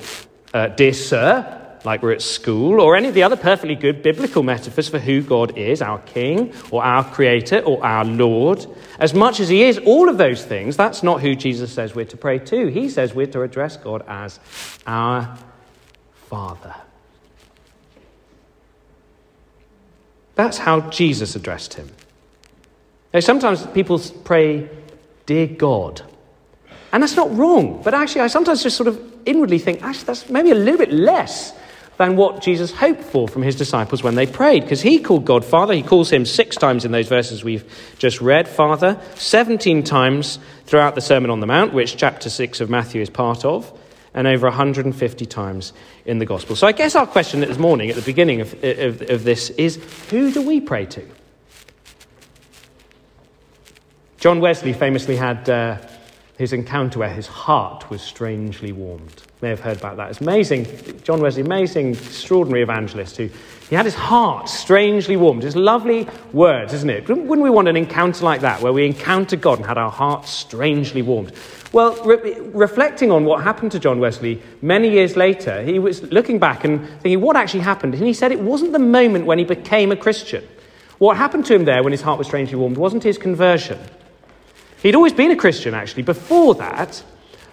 uh, 0.53 0.67
Dear 0.67 0.93
sir, 0.93 1.79
like 1.83 2.03
we're 2.03 2.11
at 2.11 2.21
school, 2.21 2.79
or 2.79 2.95
any 2.95 3.07
of 3.07 3.15
the 3.15 3.23
other 3.23 3.35
perfectly 3.35 3.73
good 3.73 4.03
biblical 4.03 4.43
metaphors 4.43 4.87
for 4.87 4.99
who 4.99 5.23
God 5.23 5.57
is, 5.57 5.81
our 5.81 5.97
King, 6.01 6.53
or 6.69 6.83
our 6.83 7.03
Creator, 7.03 7.61
or 7.61 7.83
our 7.83 8.05
Lord. 8.05 8.67
As 8.99 9.15
much 9.15 9.39
as 9.39 9.49
He 9.49 9.63
is 9.63 9.79
all 9.79 10.09
of 10.09 10.19
those 10.19 10.45
things, 10.45 10.77
that's 10.77 11.01
not 11.01 11.21
who 11.21 11.33
Jesus 11.33 11.73
says 11.73 11.95
we're 11.95 12.05
to 12.05 12.17
pray 12.17 12.37
to. 12.37 12.67
He 12.67 12.87
says 12.87 13.15
we're 13.15 13.25
to 13.25 13.41
address 13.41 13.77
God 13.77 14.03
as 14.07 14.39
our 14.85 15.35
Father. 16.29 16.75
That's 20.41 20.57
how 20.57 20.81
Jesus 20.89 21.36
addressed 21.36 21.75
him. 21.75 21.88
Now, 23.13 23.19
sometimes 23.19 23.63
people 23.67 24.01
pray, 24.24 24.67
Dear 25.27 25.45
God. 25.45 26.01
And 26.91 27.03
that's 27.03 27.15
not 27.15 27.31
wrong, 27.38 27.79
but 27.83 27.93
actually, 27.93 28.21
I 28.21 28.27
sometimes 28.27 28.63
just 28.63 28.75
sort 28.75 28.88
of 28.88 29.00
inwardly 29.27 29.60
think, 29.60 29.83
actually, 29.83 30.05
that's 30.05 30.31
maybe 30.31 30.50
a 30.50 30.55
little 30.55 30.79
bit 30.79 30.91
less 30.91 31.53
than 31.98 32.15
what 32.15 32.41
Jesus 32.41 32.71
hoped 32.71 33.03
for 33.03 33.27
from 33.27 33.43
his 33.43 33.55
disciples 33.55 34.01
when 34.01 34.15
they 34.15 34.25
prayed, 34.25 34.63
because 34.63 34.81
he 34.81 34.98
called 34.98 35.25
God 35.25 35.45
Father. 35.45 35.75
He 35.75 35.83
calls 35.83 36.12
him 36.12 36.25
six 36.25 36.55
times 36.55 36.86
in 36.86 36.91
those 36.91 37.07
verses 37.07 37.43
we've 37.43 37.71
just 38.00 38.19
read, 38.19 38.48
Father, 38.48 39.00
17 39.17 39.83
times 39.83 40.39
throughout 40.65 40.95
the 40.95 41.01
Sermon 41.01 41.29
on 41.29 41.39
the 41.39 41.45
Mount, 41.45 41.71
which 41.71 41.98
chapter 41.98 42.31
6 42.31 42.62
of 42.62 42.69
Matthew 42.71 43.00
is 43.00 43.12
part 43.12 43.45
of. 43.45 43.71
And 44.13 44.27
over 44.27 44.48
150 44.48 45.25
times 45.25 45.74
in 46.06 46.20
the 46.20 46.25
Gospel. 46.25 46.56
So 46.56 46.68
I 46.68 46.72
guess 46.72 46.96
our 46.96 47.08
question 47.08 47.39
this 47.39 47.58
morning, 47.58 47.89
at 47.89 47.96
the 47.96 48.01
beginning 48.01 48.41
of, 48.41 48.53
of, 48.63 49.01
of 49.10 49.24
this, 49.24 49.50
is 49.51 49.77
who 50.10 50.32
do 50.32 50.41
we 50.41 50.60
pray 50.60 50.86
to? 50.88 51.08
John 54.18 54.39
Wesley 54.39 54.74
famously 54.74 55.15
had 55.15 55.50
uh, 55.50 55.77
his 56.38 56.53
encounter 56.53 57.00
where 57.00 57.10
his 57.10 57.27
heart 57.27 57.89
was 57.89 58.01
strangely 58.01 58.72
warmed. 58.72 59.24
You 59.25 59.38
may 59.41 59.50
have 59.50 59.62
heard 59.62 59.77
about 59.77 59.98
that. 59.98 60.12
It's 60.12 60.22
amazing. 60.22 61.01
John 61.03 61.22
Wesley, 61.22 61.41
amazing, 61.41 61.91
extraordinary 61.94 62.62
evangelist 62.62 63.18
who 63.18 63.30
he 63.71 63.77
had 63.77 63.85
his 63.85 63.95
heart 63.95 64.49
strangely 64.49 65.15
warmed. 65.15 65.45
It's 65.45 65.55
lovely 65.55 66.05
words, 66.33 66.73
isn't 66.73 66.89
it? 66.89 67.07
Wouldn't 67.07 67.39
we 67.39 67.49
want 67.49 67.69
an 67.69 67.77
encounter 67.77 68.25
like 68.25 68.41
that 68.41 68.61
where 68.61 68.73
we 68.73 68.85
encounter 68.85 69.37
God 69.37 69.59
and 69.59 69.65
had 69.65 69.77
our 69.77 69.89
hearts 69.89 70.29
strangely 70.29 71.01
warmed? 71.01 71.31
Well, 71.71 71.95
re- 72.03 72.37
reflecting 72.51 73.13
on 73.13 73.23
what 73.23 73.45
happened 73.45 73.71
to 73.71 73.79
John 73.79 74.01
Wesley 74.01 74.41
many 74.61 74.91
years 74.91 75.15
later, 75.15 75.63
he 75.63 75.79
was 75.79 76.03
looking 76.11 76.37
back 76.37 76.65
and 76.65 76.85
thinking, 76.99 77.21
what 77.21 77.37
actually 77.37 77.61
happened? 77.61 77.93
And 77.93 78.05
he 78.05 78.11
said 78.11 78.33
it 78.33 78.41
wasn't 78.41 78.73
the 78.73 78.79
moment 78.79 79.25
when 79.25 79.39
he 79.39 79.45
became 79.45 79.93
a 79.93 79.95
Christian. 79.95 80.45
What 80.97 81.15
happened 81.15 81.45
to 81.45 81.55
him 81.55 81.63
there 81.63 81.81
when 81.81 81.93
his 81.93 82.01
heart 82.01 82.17
was 82.17 82.27
strangely 82.27 82.57
warmed 82.57 82.75
wasn't 82.75 83.03
his 83.03 83.17
conversion. 83.17 83.79
He'd 84.83 84.95
always 84.95 85.13
been 85.13 85.31
a 85.31 85.37
Christian, 85.37 85.73
actually, 85.73 86.03
before 86.03 86.55
that. 86.55 87.01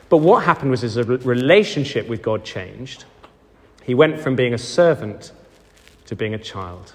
But 0.08 0.16
what 0.16 0.42
happened 0.42 0.72
was 0.72 0.80
his 0.80 0.96
relationship 0.96 2.08
with 2.08 2.22
God 2.22 2.44
changed. 2.44 3.04
He 3.84 3.94
went 3.94 4.18
from 4.18 4.34
being 4.34 4.52
a 4.52 4.58
servant 4.58 5.30
to 6.08 6.16
being 6.16 6.34
a 6.34 6.38
child. 6.38 6.94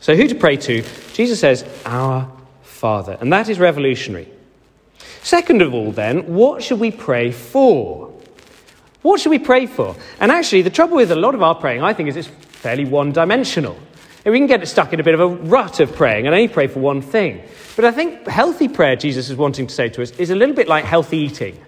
So, 0.00 0.16
who 0.16 0.26
to 0.28 0.34
pray 0.34 0.56
to? 0.56 0.82
Jesus 1.12 1.40
says, 1.40 1.64
Our 1.84 2.30
Father. 2.62 3.16
And 3.20 3.32
that 3.32 3.48
is 3.48 3.58
revolutionary. 3.58 4.28
Second 5.22 5.62
of 5.62 5.72
all, 5.72 5.92
then, 5.92 6.34
what 6.34 6.62
should 6.62 6.80
we 6.80 6.90
pray 6.90 7.30
for? 7.30 8.12
What 9.02 9.20
should 9.20 9.30
we 9.30 9.38
pray 9.38 9.66
for? 9.66 9.94
And 10.20 10.32
actually, 10.32 10.62
the 10.62 10.70
trouble 10.70 10.96
with 10.96 11.10
a 11.10 11.16
lot 11.16 11.34
of 11.34 11.42
our 11.42 11.54
praying, 11.54 11.82
I 11.82 11.92
think, 11.92 12.08
is 12.08 12.16
it's 12.16 12.28
fairly 12.28 12.86
one 12.86 13.12
dimensional. 13.12 13.78
And 14.24 14.32
we 14.32 14.38
can 14.38 14.46
get 14.46 14.66
stuck 14.66 14.94
in 14.94 15.00
a 15.00 15.02
bit 15.02 15.14
of 15.14 15.20
a 15.20 15.28
rut 15.28 15.80
of 15.80 15.94
praying 15.94 16.26
and 16.26 16.34
only 16.34 16.48
pray 16.48 16.66
for 16.66 16.80
one 16.80 17.02
thing. 17.02 17.42
But 17.76 17.84
I 17.84 17.90
think 17.90 18.26
healthy 18.26 18.68
prayer, 18.68 18.96
Jesus 18.96 19.28
is 19.28 19.36
wanting 19.36 19.66
to 19.66 19.74
say 19.74 19.90
to 19.90 20.02
us, 20.02 20.12
is 20.12 20.30
a 20.30 20.34
little 20.34 20.54
bit 20.54 20.66
like 20.66 20.86
healthy 20.86 21.18
eating. 21.18 21.62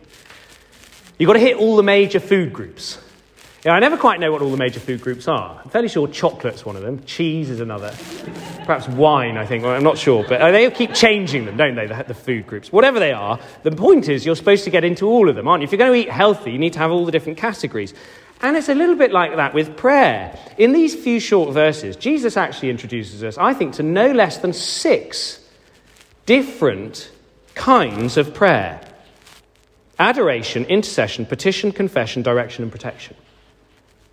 You've 1.19 1.27
got 1.27 1.35
to 1.35 1.39
hit 1.39 1.57
all 1.57 1.77
the 1.77 1.83
major 1.83 2.21
food 2.21 2.55
groups. 2.55 2.99
Know, 3.65 3.73
I 3.73 3.81
never 3.81 3.97
quite 3.97 4.21
know 4.21 4.31
what 4.31 4.43
all 4.43 4.51
the 4.51 4.57
major 4.57 4.79
food 4.79 5.01
groups 5.01 5.27
are. 5.27 5.61
I'm 5.65 5.71
fairly 5.71 5.89
sure 5.89 6.07
chocolate's 6.07 6.65
one 6.65 6.77
of 6.77 6.83
them, 6.83 7.03
cheese 7.05 7.51
is 7.51 7.59
another, 7.59 7.93
perhaps 8.65 8.87
wine, 8.89 9.37
I 9.37 9.45
think. 9.45 9.65
Well, 9.65 9.73
I'm 9.73 9.83
not 9.83 9.99
sure, 9.99 10.25
but 10.29 10.41
uh, 10.41 10.53
they 10.53 10.71
keep 10.71 10.95
changing 10.95 11.47
them, 11.47 11.57
don't 11.57 11.75
they, 11.75 11.87
the, 11.87 12.05
the 12.07 12.15
food 12.15 12.47
groups? 12.47 12.71
Whatever 12.71 13.01
they 13.01 13.13
are, 13.13 13.41
the 13.65 13.73
point 13.73 14.09
is 14.09 14.25
you're 14.25 14.37
supposed 14.37 14.65
to 14.65 14.71
get 14.71 14.85
into 14.85 15.07
all 15.07 15.29
of 15.29 15.35
them, 15.35 15.49
aren't 15.49 15.63
you? 15.63 15.65
If 15.65 15.73
you're 15.73 15.79
going 15.79 15.93
to 15.93 15.99
eat 15.99 16.13
healthy, 16.13 16.53
you 16.53 16.59
need 16.59 16.75
to 16.75 16.79
have 16.79 16.93
all 16.93 17.05
the 17.05 17.13
different 17.13 17.39
categories. 17.39 17.93
And 18.41 18.57
it's 18.57 18.69
a 18.69 18.75
little 18.75 18.95
bit 18.95 19.11
like 19.13 19.35
that 19.35 19.55
with 19.55 19.77
prayer. 19.77 20.39
In 20.59 20.73
these 20.73 20.95
few 20.95 21.19
short 21.19 21.53
verses, 21.53 21.97
Jesus 21.97 22.37
actually 22.37 22.71
introduces 22.71 23.25
us, 23.25 23.39
I 23.39 23.55
think, 23.55 23.75
to 23.75 23.83
no 23.83 24.13
less 24.13 24.39
than 24.39 24.53
six 24.53 25.41
different 26.27 27.11
kinds 27.55 28.17
of 28.17 28.35
prayer 28.35 28.81
adoration, 29.99 30.67
intercession, 30.67 31.25
petition, 31.25 31.73
confession, 31.73 32.23
direction, 32.23 32.63
and 32.63 32.71
protection. 32.71 33.17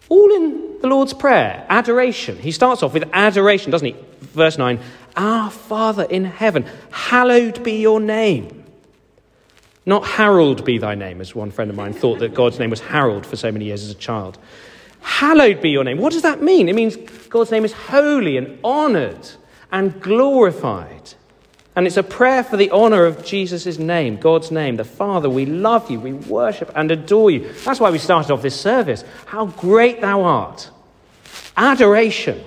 All 0.09 0.31
in 0.35 0.79
the 0.81 0.87
Lord's 0.87 1.13
Prayer. 1.13 1.65
Adoration. 1.69 2.37
He 2.37 2.51
starts 2.51 2.83
off 2.83 2.93
with 2.93 3.09
adoration, 3.13 3.71
doesn't 3.71 3.87
he? 3.87 3.95
Verse 4.21 4.57
9 4.57 4.79
Our 5.15 5.49
Father 5.49 6.03
in 6.03 6.25
heaven, 6.25 6.65
hallowed 6.91 7.63
be 7.63 7.79
your 7.79 7.99
name. 7.99 8.63
Not 9.85 10.05
Harold 10.05 10.63
be 10.63 10.77
thy 10.77 10.95
name, 10.95 11.19
as 11.19 11.35
one 11.35 11.51
friend 11.51 11.69
of 11.69 11.75
mine 11.75 11.93
thought 11.93 12.19
that 12.19 12.33
God's 12.33 12.57
name 12.57 12.69
was 12.69 12.79
Harold 12.79 13.25
for 13.25 13.35
so 13.35 13.51
many 13.51 13.65
years 13.65 13.83
as 13.83 13.91
a 13.91 13.95
child. 13.95 14.37
Hallowed 15.01 15.61
be 15.61 15.69
your 15.69 15.83
name. 15.83 15.97
What 15.97 16.13
does 16.13 16.21
that 16.21 16.41
mean? 16.41 16.69
It 16.69 16.75
means 16.75 16.95
God's 17.27 17.51
name 17.51 17.65
is 17.65 17.73
holy 17.73 18.37
and 18.37 18.57
honored 18.63 19.27
and 19.71 20.01
glorified. 20.01 21.13
And 21.75 21.87
it's 21.87 21.97
a 21.97 22.03
prayer 22.03 22.43
for 22.43 22.55
the 22.55 22.69
honor 22.69 23.05
of 23.05 23.25
Jesus' 23.25 23.79
name, 23.79 24.17
God's 24.17 24.51
name. 24.51 24.75
The 24.75 24.83
Father, 24.83 25.29
we 25.29 25.45
love 25.45 25.89
you, 25.89 25.99
we 25.99 26.13
worship 26.13 26.71
and 26.75 26.91
adore 26.91 27.31
you. 27.31 27.51
That's 27.65 27.79
why 27.79 27.89
we 27.89 27.97
started 27.97 28.31
off 28.31 28.43
this 28.43 28.59
service. 28.59 29.03
How 29.25 29.47
great 29.47 29.99
thou 29.99 30.23
art. 30.23 30.69
Adoration. 31.57 32.43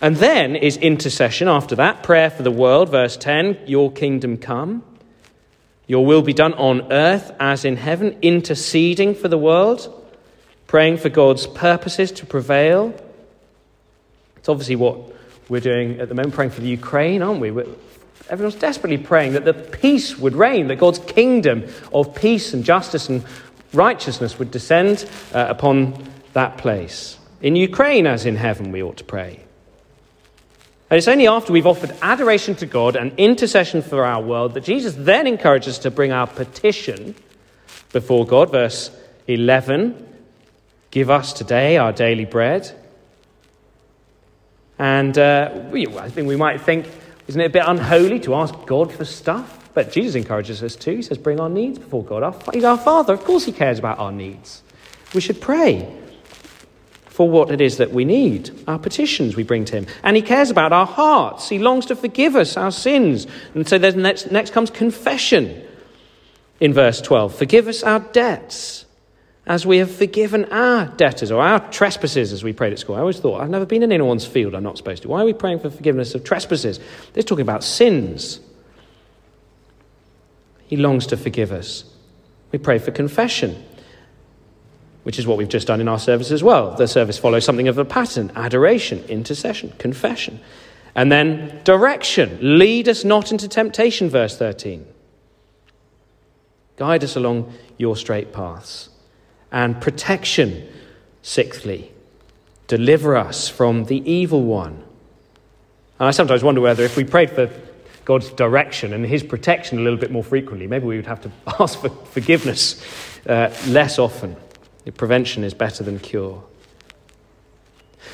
And 0.00 0.16
then 0.16 0.56
is 0.56 0.78
intercession 0.78 1.48
after 1.48 1.76
that, 1.76 2.02
prayer 2.02 2.30
for 2.30 2.42
the 2.42 2.50
world, 2.50 2.88
verse 2.88 3.18
10, 3.18 3.58
your 3.66 3.92
kingdom 3.92 4.38
come. 4.38 4.82
Your 5.86 6.06
will 6.06 6.22
be 6.22 6.32
done 6.32 6.54
on 6.54 6.90
earth 6.92 7.32
as 7.38 7.64
in 7.66 7.76
heaven, 7.76 8.16
interceding 8.22 9.14
for 9.14 9.28
the 9.28 9.36
world, 9.36 9.92
praying 10.66 10.98
for 10.98 11.10
God's 11.10 11.46
purposes 11.46 12.12
to 12.12 12.24
prevail. 12.24 12.94
It's 14.36 14.48
obviously 14.48 14.76
what 14.76 15.12
we're 15.50 15.60
doing 15.60 16.00
at 16.00 16.08
the 16.08 16.14
moment, 16.14 16.34
praying 16.34 16.52
for 16.52 16.60
the 16.60 16.68
Ukraine, 16.68 17.20
aren't 17.20 17.40
we? 17.40 17.50
We're, 17.50 17.66
everyone's 18.30 18.54
desperately 18.54 18.98
praying 18.98 19.32
that 19.32 19.44
the 19.44 19.52
peace 19.52 20.16
would 20.16 20.34
reign, 20.34 20.68
that 20.68 20.76
God's 20.76 21.00
kingdom 21.00 21.66
of 21.92 22.14
peace 22.14 22.54
and 22.54 22.64
justice 22.64 23.08
and 23.08 23.24
righteousness 23.74 24.38
would 24.38 24.50
descend 24.50 25.10
uh, 25.34 25.46
upon 25.48 26.02
that 26.32 26.56
place. 26.56 27.18
In 27.42 27.56
Ukraine, 27.56 28.06
as 28.06 28.24
in 28.24 28.36
heaven, 28.36 28.70
we 28.70 28.82
ought 28.82 28.98
to 28.98 29.04
pray. 29.04 29.42
And 30.88 30.98
it's 30.98 31.08
only 31.08 31.26
after 31.26 31.52
we've 31.52 31.66
offered 31.66 31.94
adoration 32.02 32.54
to 32.56 32.66
God 32.66 32.96
and 32.96 33.12
intercession 33.16 33.82
for 33.82 34.04
our 34.04 34.22
world 34.22 34.54
that 34.54 34.64
Jesus 34.64 34.94
then 34.96 35.26
encourages 35.26 35.74
us 35.74 35.78
to 35.80 35.90
bring 35.90 36.12
our 36.12 36.26
petition 36.26 37.14
before 37.92 38.26
God. 38.26 38.50
Verse 38.50 38.90
11 39.26 40.06
Give 40.90 41.08
us 41.08 41.32
today 41.32 41.76
our 41.76 41.92
daily 41.92 42.24
bread. 42.24 42.76
And 44.80 45.18
uh, 45.18 45.50
we, 45.70 45.86
I 45.86 46.08
think 46.08 46.26
we 46.26 46.36
might 46.36 46.62
think, 46.62 46.88
isn't 47.26 47.38
it 47.38 47.44
a 47.44 47.50
bit 47.50 47.64
unholy 47.66 48.18
to 48.20 48.34
ask 48.34 48.54
God 48.64 48.90
for 48.90 49.04
stuff? 49.04 49.68
But 49.74 49.92
Jesus 49.92 50.14
encourages 50.14 50.62
us 50.62 50.74
to. 50.76 50.96
He 50.96 51.02
says, 51.02 51.18
Bring 51.18 51.38
our 51.38 51.50
needs 51.50 51.78
before 51.78 52.02
God. 52.02 52.34
He's 52.54 52.64
our 52.64 52.78
Father. 52.78 53.12
Of 53.12 53.22
course, 53.22 53.44
He 53.44 53.52
cares 53.52 53.78
about 53.78 53.98
our 53.98 54.10
needs. 54.10 54.62
We 55.14 55.20
should 55.20 55.38
pray 55.38 55.94
for 57.04 57.28
what 57.28 57.50
it 57.50 57.60
is 57.60 57.76
that 57.76 57.90
we 57.90 58.06
need, 58.06 58.58
our 58.66 58.78
petitions 58.78 59.36
we 59.36 59.42
bring 59.42 59.66
to 59.66 59.76
Him. 59.76 59.86
And 60.02 60.16
He 60.16 60.22
cares 60.22 60.48
about 60.48 60.72
our 60.72 60.86
hearts. 60.86 61.50
He 61.50 61.58
longs 61.58 61.84
to 61.86 61.94
forgive 61.94 62.34
us 62.34 62.56
our 62.56 62.72
sins. 62.72 63.26
And 63.54 63.68
so 63.68 63.76
next, 63.76 64.32
next 64.32 64.54
comes 64.54 64.70
confession 64.70 65.62
in 66.58 66.72
verse 66.72 67.02
12. 67.02 67.34
Forgive 67.34 67.68
us 67.68 67.82
our 67.82 68.00
debts 68.00 68.86
as 69.50 69.66
we 69.66 69.78
have 69.78 69.90
forgiven 69.90 70.44
our 70.52 70.86
debtors 70.86 71.32
or 71.32 71.42
our 71.42 71.58
trespasses, 71.70 72.32
as 72.32 72.44
we 72.44 72.52
prayed 72.52 72.72
at 72.72 72.78
school. 72.78 72.94
I 72.94 73.00
always 73.00 73.18
thought, 73.18 73.40
I've 73.40 73.50
never 73.50 73.66
been 73.66 73.82
in 73.82 73.90
anyone's 73.90 74.24
field 74.24 74.54
I'm 74.54 74.62
not 74.62 74.76
supposed 74.76 75.02
to. 75.02 75.08
Why 75.08 75.22
are 75.22 75.24
we 75.24 75.32
praying 75.32 75.58
for 75.58 75.70
forgiveness 75.70 76.14
of 76.14 76.22
trespasses? 76.22 76.78
They're 77.12 77.24
talking 77.24 77.42
about 77.42 77.64
sins. 77.64 78.38
He 80.68 80.76
longs 80.76 81.04
to 81.08 81.16
forgive 81.16 81.50
us. 81.50 81.82
We 82.52 82.60
pray 82.60 82.78
for 82.78 82.92
confession 82.92 83.66
which 85.02 85.18
is 85.18 85.26
what 85.26 85.38
we've 85.38 85.48
just 85.48 85.66
done 85.66 85.80
in 85.80 85.88
our 85.88 85.98
service 85.98 86.30
as 86.30 86.42
well. 86.42 86.74
The 86.74 86.86
service 86.86 87.18
follows 87.18 87.44
something 87.44 87.68
of 87.68 87.78
a 87.78 87.86
pattern 87.86 88.30
adoration, 88.36 89.02
intercession, 89.06 89.72
confession. 89.78 90.40
And 90.94 91.10
then 91.10 91.58
direction. 91.64 92.38
Lead 92.58 92.86
us 92.86 93.02
not 93.02 93.32
into 93.32 93.48
temptation, 93.48 94.10
verse 94.10 94.36
13. 94.36 94.86
Guide 96.76 97.02
us 97.02 97.16
along 97.16 97.52
your 97.78 97.96
straight 97.96 98.32
paths. 98.32 98.89
And 99.52 99.80
protection, 99.80 100.68
sixthly. 101.22 101.92
Deliver 102.66 103.16
us 103.16 103.48
from 103.48 103.84
the 103.84 104.08
evil 104.10 104.44
one. 104.44 104.84
And 105.98 106.08
I 106.08 106.12
sometimes 106.12 106.42
wonder 106.42 106.60
whether 106.60 106.84
if 106.84 106.96
we 106.96 107.04
prayed 107.04 107.30
for 107.30 107.50
God's 108.04 108.30
direction 108.30 108.92
and 108.92 109.04
his 109.04 109.22
protection 109.22 109.78
a 109.78 109.82
little 109.82 109.98
bit 109.98 110.10
more 110.10 110.24
frequently, 110.24 110.66
maybe 110.66 110.86
we 110.86 110.96
would 110.96 111.06
have 111.06 111.20
to 111.22 111.30
ask 111.60 111.80
for 111.80 111.88
forgiveness 111.88 112.82
uh, 113.26 113.54
less 113.66 113.98
often. 113.98 114.36
Prevention 114.96 115.44
is 115.44 115.54
better 115.54 115.84
than 115.84 116.00
cure. 116.00 116.42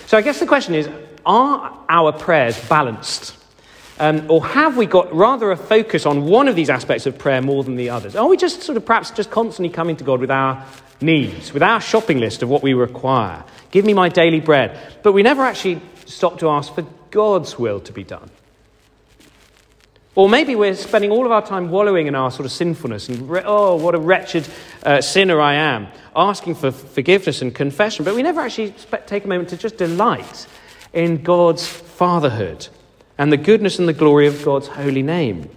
So 0.07 0.19
I 0.19 0.21
guess 0.21 0.41
the 0.41 0.47
question 0.47 0.75
is 0.75 0.89
are 1.25 1.85
our 1.89 2.13
prayers 2.13 2.59
balanced? 2.69 3.37
Um, 3.99 4.31
or 4.31 4.45
have 4.45 4.77
we 4.77 4.85
got 4.87 5.15
rather 5.15 5.51
a 5.51 5.57
focus 5.57 6.05
on 6.05 6.27
one 6.27 6.49
of 6.49 6.57
these 6.57 6.69
aspects 6.69 7.07
of 7.07 7.17
prayer 7.17 7.41
more 7.41 7.65
than 7.65 7.77
the 7.77 7.91
others? 7.91 8.15
Are 8.15 8.29
we 8.29 8.37
just 8.37 8.63
sort 8.63 8.77
of 8.77 8.85
perhaps 8.85 9.11
just 9.11 9.31
constantly 9.31 9.73
coming 9.73 9.97
to 9.97 10.05
God 10.05 10.21
with 10.21 10.31
our 10.31 10.67
needs, 11.01 11.53
with 11.53 11.63
our 11.63 11.81
shopping 11.81 12.19
list 12.19 12.43
of 12.43 12.49
what 12.49 12.63
we 12.63 12.75
require? 12.75 13.43
Give 13.71 13.85
me 13.85 13.95
my 13.95 14.09
daily 14.09 14.41
bread. 14.41 14.79
But 15.03 15.13
we 15.13 15.23
never 15.23 15.43
actually 15.43 15.81
stop 16.05 16.39
to 16.41 16.51
ask 16.51 16.75
for 16.75 16.87
God's 17.11 17.59
will 17.59 17.81
to 17.81 17.93
be 17.93 18.05
done. 18.05 18.31
Or 20.15 20.31
maybe 20.31 20.55
we're 20.55 20.75
spending 20.75 21.11
all 21.11 21.27
of 21.27 21.33
our 21.33 21.45
time 21.45 21.71
wallowing 21.71 22.07
in 22.07 22.15
our 22.15 22.31
sort 22.31 22.47
of 22.47 22.53
sinfulness 22.53 23.09
and, 23.11 23.31
oh, 23.45 23.77
what 23.77 23.95
a 23.95 23.99
wretched 23.99 24.49
uh, 24.83 25.03
sinner 25.03 25.41
I 25.41 25.55
am, 25.55 25.89
asking 26.15 26.55
for 26.55 26.71
forgiveness 26.71 27.43
and 27.43 27.55
confession, 27.55 28.05
but 28.05 28.15
we 28.15 28.23
never 28.23 28.41
actually 28.41 28.75
take 29.07 29.25
a 29.25 29.29
moment 29.29 29.51
to 29.51 29.59
just 29.59 29.77
delight 29.77 30.47
in 30.95 31.23
God's 31.23 31.67
fatherhood 31.67 32.67
and 33.19 33.33
the 33.33 33.37
goodness 33.37 33.79
and 33.79 33.89
the 33.89 33.93
glory 33.93 34.27
of 34.27 34.45
God's 34.45 34.69
holy 34.69 35.03
name. 35.03 35.49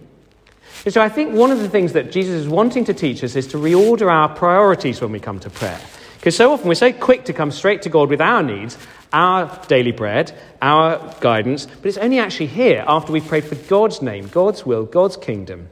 And 0.85 0.93
so 0.93 1.01
I 1.01 1.09
think 1.09 1.33
one 1.33 1.51
of 1.51 1.59
the 1.59 1.69
things 1.69 1.93
that 1.93 2.11
Jesus 2.11 2.35
is 2.35 2.47
wanting 2.47 2.85
to 2.85 2.93
teach 2.93 3.23
us 3.23 3.35
is 3.35 3.47
to 3.47 3.57
reorder 3.57 4.09
our 4.09 4.29
priorities 4.29 5.01
when 5.01 5.11
we 5.11 5.19
come 5.19 5.39
to 5.39 5.49
prayer. 5.49 5.79
Because 6.15 6.35
so 6.35 6.53
often 6.53 6.67
we're 6.67 6.75
so 6.75 6.93
quick 6.93 7.25
to 7.25 7.33
come 7.33 7.51
straight 7.51 7.81
to 7.83 7.89
God 7.89 8.09
with 8.09 8.21
our 8.21 8.43
needs, 8.43 8.77
our 9.11 9.59
daily 9.67 9.91
bread, 9.91 10.37
our 10.61 11.15
guidance, 11.19 11.65
but 11.65 11.85
it's 11.85 11.97
only 11.97 12.19
actually 12.19 12.47
here 12.47 12.83
after 12.87 13.11
we've 13.11 13.27
prayed 13.27 13.45
for 13.45 13.55
God's 13.55 14.01
name, 14.01 14.27
God's 14.27 14.65
will, 14.65 14.85
God's 14.85 15.17
kingdom, 15.17 15.69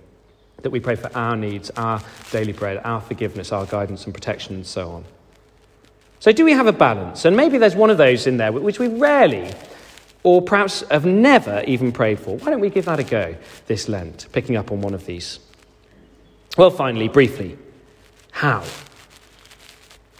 that 0.61 0.71
we 0.71 0.79
pray 0.79 0.95
for 0.95 1.15
our 1.15 1.35
needs, 1.35 1.69
our 1.71 2.01
daily 2.31 2.53
bread, 2.53 2.81
our 2.83 3.01
forgiveness, 3.01 3.51
our 3.51 3.65
guidance 3.65 4.05
and 4.05 4.13
protection, 4.13 4.55
and 4.55 4.65
so 4.65 4.89
on. 4.89 5.05
So, 6.19 6.31
do 6.31 6.43
we 6.43 6.53
have 6.53 6.65
a 6.65 6.73
balance? 6.73 7.25
And 7.25 7.37
maybe 7.37 7.57
there's 7.57 7.75
one 7.75 7.89
of 7.89 7.97
those 7.97 8.25
in 8.25 8.37
there 8.37 8.51
which 8.51 8.79
we 8.79 8.87
rarely 8.87 9.51
or 10.23 10.41
perhaps 10.41 10.83
have 10.89 11.05
never 11.05 11.63
even 11.67 11.91
prayed 11.91 12.19
for. 12.19 12.37
Why 12.37 12.49
don't 12.49 12.59
we 12.59 12.69
give 12.69 12.85
that 12.85 12.99
a 12.99 13.03
go 13.03 13.35
this 13.67 13.87
Lent, 13.87 14.27
picking 14.31 14.55
up 14.55 14.71
on 14.71 14.81
one 14.81 14.93
of 14.93 15.05
these? 15.05 15.39
Well, 16.57 16.71
finally, 16.71 17.07
briefly, 17.07 17.57
how? 18.31 18.63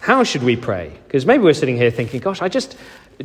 How 0.00 0.24
should 0.24 0.42
we 0.42 0.56
pray? 0.56 0.92
Because 1.06 1.26
maybe 1.26 1.42
we're 1.42 1.52
sitting 1.52 1.76
here 1.76 1.90
thinking, 1.90 2.20
gosh, 2.20 2.40
I 2.40 2.48
just, 2.48 2.76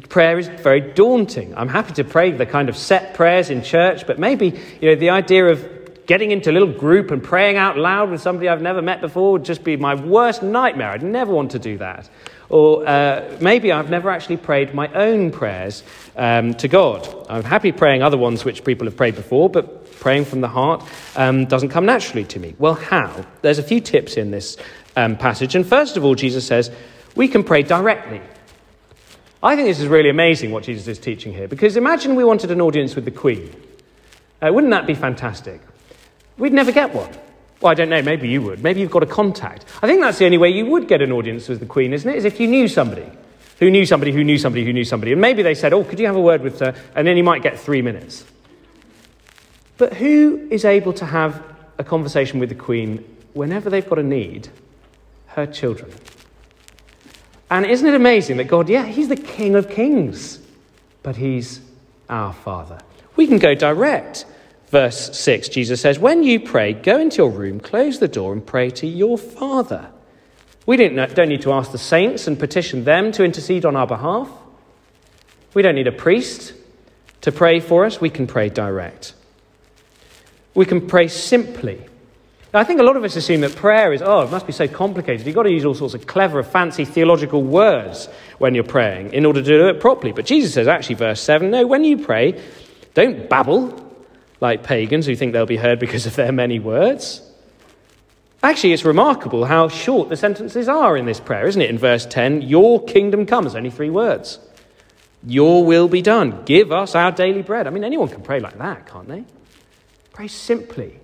prayer 0.09 0.39
is 0.39 0.47
very 0.47 0.81
daunting. 0.81 1.55
I'm 1.55 1.69
happy 1.69 1.93
to 1.93 2.03
pray 2.03 2.31
the 2.31 2.45
kind 2.45 2.69
of 2.69 2.75
set 2.75 3.13
prayers 3.13 3.49
in 3.49 3.61
church, 3.61 4.07
but 4.07 4.17
maybe, 4.19 4.59
you 4.81 4.89
know, 4.89 4.95
the 4.95 5.11
idea 5.11 5.45
of 5.45 5.82
getting 6.05 6.31
into 6.31 6.51
a 6.51 6.53
little 6.53 6.71
group 6.71 7.11
and 7.11 7.23
praying 7.23 7.57
out 7.57 7.77
loud 7.77 8.11
with 8.11 8.21
somebody 8.21 8.49
I've 8.49 8.61
never 8.61 8.81
met 8.81 9.01
before 9.01 9.33
would 9.33 9.45
just 9.45 9.63
be 9.63 9.77
my 9.77 9.95
worst 9.95 10.43
nightmare. 10.43 10.89
I'd 10.89 11.03
never 11.03 11.31
want 11.33 11.51
to 11.51 11.59
do 11.59 11.77
that. 11.77 12.09
Or 12.49 12.87
uh, 12.87 13.37
maybe 13.41 13.71
I've 13.71 13.89
never 13.89 14.09
actually 14.09 14.37
prayed 14.37 14.73
my 14.73 14.91
own 14.93 15.31
prayers 15.31 15.83
um, 16.15 16.53
to 16.55 16.67
God. 16.67 17.07
I'm 17.29 17.43
happy 17.43 17.71
praying 17.71 18.03
other 18.03 18.17
ones 18.17 18.45
which 18.45 18.63
people 18.63 18.85
have 18.85 18.97
prayed 18.97 19.15
before, 19.15 19.49
but 19.49 19.91
praying 19.99 20.25
from 20.25 20.41
the 20.41 20.47
heart 20.49 20.83
um, 21.15 21.45
doesn't 21.45 21.69
come 21.69 21.85
naturally 21.85 22.25
to 22.25 22.39
me. 22.39 22.53
Well, 22.59 22.75
how? 22.75 23.25
There's 23.41 23.59
a 23.59 23.63
few 23.63 23.79
tips 23.79 24.17
in 24.17 24.31
this 24.31 24.57
um, 24.95 25.17
passage. 25.17 25.55
And 25.55 25.65
first 25.65 25.97
of 25.97 26.03
all, 26.03 26.15
Jesus 26.15 26.45
says, 26.45 26.69
we 27.15 27.27
can 27.27 27.43
pray 27.43 27.63
directly. 27.63 28.21
I 29.41 29.55
think 29.55 29.67
this 29.67 29.79
is 29.79 29.87
really 29.87 30.09
amazing 30.09 30.51
what 30.51 30.63
Jesus 30.63 30.87
is 30.87 30.99
teaching 30.99 31.33
here, 31.33 31.47
because 31.47 31.75
imagine 31.75 32.15
we 32.15 32.23
wanted 32.23 32.51
an 32.51 32.61
audience 32.61 32.95
with 32.95 33.05
the 33.05 33.11
Queen. 33.11 33.53
Uh, 34.41 34.51
wouldn't 34.53 34.71
that 34.71 34.85
be 34.85 34.93
fantastic? 34.93 35.61
We'd 36.37 36.53
never 36.53 36.71
get 36.71 36.93
one. 36.93 37.11
Well, 37.61 37.71
I 37.71 37.75
don't 37.75 37.89
know, 37.89 38.01
maybe 38.01 38.27
you 38.27 38.41
would. 38.41 38.61
Maybe 38.61 38.81
you've 38.81 38.91
got 38.91 39.03
a 39.03 39.07
contact. 39.07 39.65
I 39.81 39.87
think 39.87 40.01
that's 40.01 40.17
the 40.17 40.25
only 40.25 40.37
way 40.37 40.49
you 40.49 40.65
would 40.65 40.87
get 40.87 41.01
an 41.01 41.11
audience 41.11 41.47
with 41.47 41.59
the 41.59 41.65
Queen, 41.65 41.93
isn't 41.93 42.09
it? 42.09 42.17
Is 42.17 42.25
if 42.25 42.39
you 42.39 42.47
knew 42.47 42.67
somebody 42.67 43.09
who 43.59 43.71
knew 43.71 43.85
somebody 43.85 44.11
who 44.11 44.23
knew 44.23 44.37
somebody 44.37 44.65
who 44.65 44.73
knew 44.73 44.83
somebody. 44.83 45.13
And 45.13 45.21
maybe 45.21 45.41
they 45.41 45.55
said, 45.55 45.73
Oh, 45.73 45.83
could 45.83 45.99
you 45.99 46.07
have 46.07 46.15
a 46.15 46.21
word 46.21 46.41
with 46.41 46.59
her? 46.59 46.75
And 46.95 47.07
then 47.07 47.15
you 47.15 47.23
might 47.23 47.43
get 47.43 47.59
three 47.59 47.81
minutes. 47.81 48.25
But 49.77 49.93
who 49.93 50.47
is 50.51 50.65
able 50.65 50.93
to 50.93 51.05
have 51.05 51.41
a 51.77 51.83
conversation 51.83 52.39
with 52.39 52.49
the 52.49 52.55
Queen 52.55 53.03
whenever 53.33 53.69
they've 53.69 53.87
got 53.87 53.99
a 53.99 54.03
need 54.03 54.49
her 55.27 55.45
children. 55.45 55.91
And 57.49 57.65
isn't 57.65 57.87
it 57.87 57.95
amazing 57.95 58.37
that 58.37 58.45
God, 58.45 58.69
yeah, 58.69 58.85
He's 58.85 59.09
the 59.09 59.15
King 59.15 59.55
of 59.55 59.69
Kings, 59.69 60.39
but 61.01 61.15
He's 61.15 61.61
our 62.09 62.33
Father? 62.33 62.79
We 63.15 63.27
can 63.27 63.39
go 63.39 63.55
direct. 63.55 64.25
Verse 64.73 65.15
6, 65.15 65.49
Jesus 65.49 65.81
says, 65.81 65.99
When 65.99 66.23
you 66.23 66.39
pray, 66.39 66.73
go 66.73 66.99
into 66.99 67.17
your 67.17 67.29
room, 67.29 67.59
close 67.59 67.99
the 67.99 68.07
door, 68.07 68.33
and 68.33 68.43
pray 68.43 68.71
to 68.71 68.87
your 68.87 69.19
Father. 69.19 69.91
We 70.65 70.77
don't, 70.77 70.95
need 71.29 71.43
to 71.43 71.53
ask 71.53 71.71
the 71.71 71.77
saints 71.77 72.25
and 72.25 72.39
petition 72.39 72.83
them 72.83 73.11
to 73.11 73.23
intercede 73.23 73.65
on 73.65 73.75
our 73.75 73.85
behalf. 73.85 74.27
We 75.53 75.61
don't 75.61 75.75
need 75.75 75.85
a 75.85 75.91
priest 75.91 76.55
to 77.21 77.31
pray 77.31 77.59
for 77.59 77.85
us. 77.85 78.01
We 78.01 78.09
can 78.09 78.25
pray 78.25 78.49
direct. 78.49 79.13
We 80.55 80.65
can 80.65 80.87
pray 80.87 81.07
simply 81.07 81.85
now, 82.53 82.59
I 82.59 82.65
think 82.65 82.79
a 82.79 82.83
lot 82.83 82.95
of 82.95 83.03
us 83.03 83.15
assume 83.15 83.41
that 83.41 83.55
prayer 83.55 83.93
is, 83.93 84.03
oh, 84.03 84.21
it 84.21 84.31
must 84.31 84.45
be 84.45 84.53
so 84.53 84.67
complicated. 84.67 85.25
You've 85.25 85.35
got 85.35 85.43
to 85.43 85.51
use 85.51 85.65
all 85.65 85.73
sorts 85.73 85.95
of 85.95 86.05
clever, 86.05 86.43
fancy 86.43 86.85
theological 86.85 87.41
words 87.41 88.07
when 88.37 88.53
you're 88.53 88.63
praying 88.63 89.13
in 89.13 89.25
order 89.25 89.41
to 89.41 89.47
do 89.47 89.67
it 89.69 89.79
properly. 89.79 90.11
But 90.11 90.27
Jesus 90.27 90.53
says, 90.53 90.67
actually, 90.67 90.95
verse 90.95 91.19
7 91.19 91.49
no, 91.49 91.65
when 91.65 91.83
you 91.83 91.97
pray, 91.97 92.39
don't 92.93 93.27
babble 93.27 93.82
like 94.43 94.61
pagans 94.61 95.07
who 95.07 95.15
think 95.15 95.33
they'll 95.33 95.47
be 95.47 95.57
heard 95.57 95.79
because 95.79 96.05
of 96.05 96.15
their 96.15 96.31
many 96.31 96.59
words. 96.59 97.21
Actually, 98.43 98.73
it's 98.73 98.85
remarkable 98.85 99.45
how 99.45 99.67
short 99.69 100.09
the 100.09 100.17
sentences 100.17 100.67
are 100.67 100.95
in 100.95 101.07
this 101.07 101.19
prayer, 101.19 101.47
isn't 101.47 101.61
it? 101.61 101.71
In 101.71 101.79
verse 101.79 102.05
10, 102.05 102.43
your 102.43 102.83
kingdom 102.83 103.25
comes, 103.25 103.55
only 103.55 103.71
three 103.71 103.89
words. 103.89 104.37
Your 105.25 105.65
will 105.65 105.87
be 105.87 106.03
done. 106.03 106.43
Give 106.45 106.71
us 106.71 106.93
our 106.93 107.11
daily 107.11 107.41
bread. 107.41 107.65
I 107.65 107.71
mean, 107.71 107.83
anyone 107.83 108.09
can 108.09 108.21
pray 108.21 108.39
like 108.39 108.59
that, 108.59 108.85
can't 108.85 109.07
they? 109.07 109.23
Pray 110.11 110.27
simply 110.27 110.99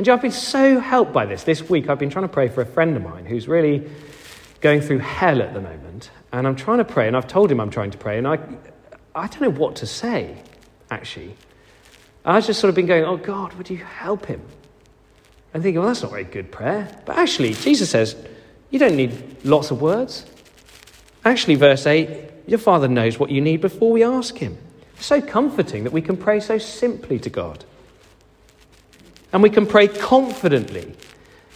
and 0.00 0.06
you 0.06 0.12
know, 0.12 0.16
I've 0.16 0.22
been 0.22 0.30
so 0.30 0.80
helped 0.80 1.12
by 1.12 1.26
this. 1.26 1.42
This 1.42 1.68
week, 1.68 1.90
I've 1.90 1.98
been 1.98 2.08
trying 2.08 2.24
to 2.24 2.32
pray 2.32 2.48
for 2.48 2.62
a 2.62 2.66
friend 2.66 2.96
of 2.96 3.02
mine 3.02 3.26
who's 3.26 3.46
really 3.46 3.86
going 4.62 4.80
through 4.80 5.00
hell 5.00 5.42
at 5.42 5.52
the 5.52 5.60
moment. 5.60 6.10
And 6.32 6.46
I'm 6.46 6.56
trying 6.56 6.78
to 6.78 6.86
pray, 6.86 7.06
and 7.06 7.14
I've 7.14 7.28
told 7.28 7.52
him 7.52 7.60
I'm 7.60 7.68
trying 7.68 7.90
to 7.90 7.98
pray, 7.98 8.16
and 8.16 8.26
I, 8.26 8.38
I 9.14 9.26
don't 9.26 9.42
know 9.42 9.50
what 9.50 9.76
to 9.76 9.86
say, 9.86 10.42
actually. 10.90 11.36
I've 12.24 12.46
just 12.46 12.60
sort 12.60 12.68
of 12.68 12.74
been 12.74 12.86
going, 12.86 13.04
oh, 13.04 13.16
God, 13.16 13.54
would 13.54 13.70
you 13.70 13.78
help 13.78 14.26
him? 14.26 14.42
And 15.52 15.62
thinking, 15.62 15.80
well, 15.80 15.88
that's 15.88 16.02
not 16.02 16.08
a 16.08 16.14
very 16.14 16.24
good 16.24 16.52
prayer. 16.52 16.88
But 17.06 17.18
actually, 17.18 17.54
Jesus 17.54 17.90
says, 17.90 18.14
you 18.70 18.78
don't 18.78 18.96
need 18.96 19.44
lots 19.44 19.70
of 19.70 19.80
words. 19.80 20.26
Actually, 21.24 21.56
verse 21.56 21.86
8, 21.86 22.30
your 22.46 22.58
Father 22.58 22.88
knows 22.88 23.18
what 23.18 23.30
you 23.30 23.40
need 23.40 23.60
before 23.60 23.90
we 23.90 24.04
ask 24.04 24.36
him. 24.36 24.56
It's 24.96 25.06
so 25.06 25.20
comforting 25.20 25.84
that 25.84 25.92
we 25.92 26.02
can 26.02 26.16
pray 26.16 26.40
so 26.40 26.58
simply 26.58 27.18
to 27.20 27.30
God. 27.30 27.64
And 29.32 29.42
we 29.42 29.50
can 29.50 29.66
pray 29.66 29.88
confidently. 29.88 30.94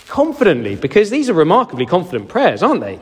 Confidently, 0.07 0.77
because 0.77 1.11
these 1.11 1.31
are 1.31 1.35
remarkably 1.35 1.87
confident 1.87 2.29
prayers, 2.29 2.63
aren't 2.63 2.81
they? 2.81 3.01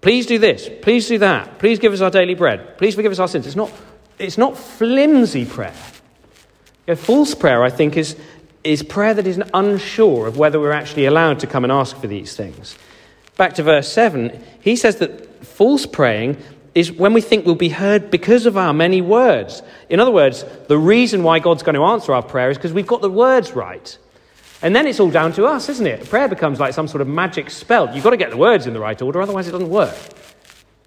Please 0.00 0.26
do 0.26 0.38
this. 0.38 0.68
Please 0.82 1.08
do 1.08 1.18
that. 1.18 1.58
Please 1.58 1.78
give 1.78 1.92
us 1.92 2.00
our 2.00 2.10
daily 2.10 2.34
bread. 2.34 2.78
Please 2.78 2.94
forgive 2.94 3.12
us 3.12 3.18
our 3.18 3.28
sins. 3.28 3.46
It's 3.46 3.56
not, 3.56 3.70
it's 4.18 4.38
not 4.38 4.56
flimsy 4.56 5.44
prayer. 5.44 5.74
Know, 6.88 6.96
false 6.96 7.34
prayer, 7.34 7.62
I 7.62 7.70
think, 7.70 7.96
is, 7.96 8.16
is 8.64 8.82
prayer 8.82 9.14
that 9.14 9.26
is 9.26 9.40
unsure 9.54 10.26
of 10.26 10.38
whether 10.38 10.58
we're 10.58 10.72
actually 10.72 11.06
allowed 11.06 11.40
to 11.40 11.46
come 11.46 11.64
and 11.64 11.72
ask 11.72 11.96
for 11.96 12.06
these 12.06 12.34
things. 12.34 12.76
Back 13.36 13.54
to 13.54 13.62
verse 13.62 13.90
7, 13.92 14.42
he 14.60 14.76
says 14.76 14.96
that 14.96 15.44
false 15.44 15.86
praying 15.86 16.36
is 16.74 16.92
when 16.92 17.12
we 17.12 17.20
think 17.20 17.46
we'll 17.46 17.54
be 17.54 17.68
heard 17.68 18.10
because 18.10 18.46
of 18.46 18.56
our 18.56 18.72
many 18.72 19.00
words. 19.00 19.62
In 19.88 19.98
other 19.98 20.10
words, 20.10 20.44
the 20.68 20.78
reason 20.78 21.22
why 21.22 21.38
God's 21.38 21.62
going 21.62 21.74
to 21.74 21.84
answer 21.84 22.12
our 22.12 22.22
prayer 22.22 22.50
is 22.50 22.56
because 22.56 22.72
we've 22.72 22.86
got 22.86 23.00
the 23.00 23.10
words 23.10 23.52
right. 23.52 23.98
And 24.62 24.76
then 24.76 24.86
it's 24.86 25.00
all 25.00 25.10
down 25.10 25.32
to 25.32 25.46
us, 25.46 25.68
isn't 25.68 25.86
it? 25.86 26.08
Prayer 26.08 26.28
becomes 26.28 26.60
like 26.60 26.74
some 26.74 26.86
sort 26.86 27.00
of 27.00 27.08
magic 27.08 27.50
spell. 27.50 27.92
You've 27.94 28.04
got 28.04 28.10
to 28.10 28.16
get 28.16 28.30
the 28.30 28.36
words 28.36 28.66
in 28.66 28.74
the 28.74 28.80
right 28.80 29.00
order, 29.00 29.20
otherwise, 29.22 29.48
it 29.48 29.52
doesn't 29.52 29.70
work. 29.70 29.96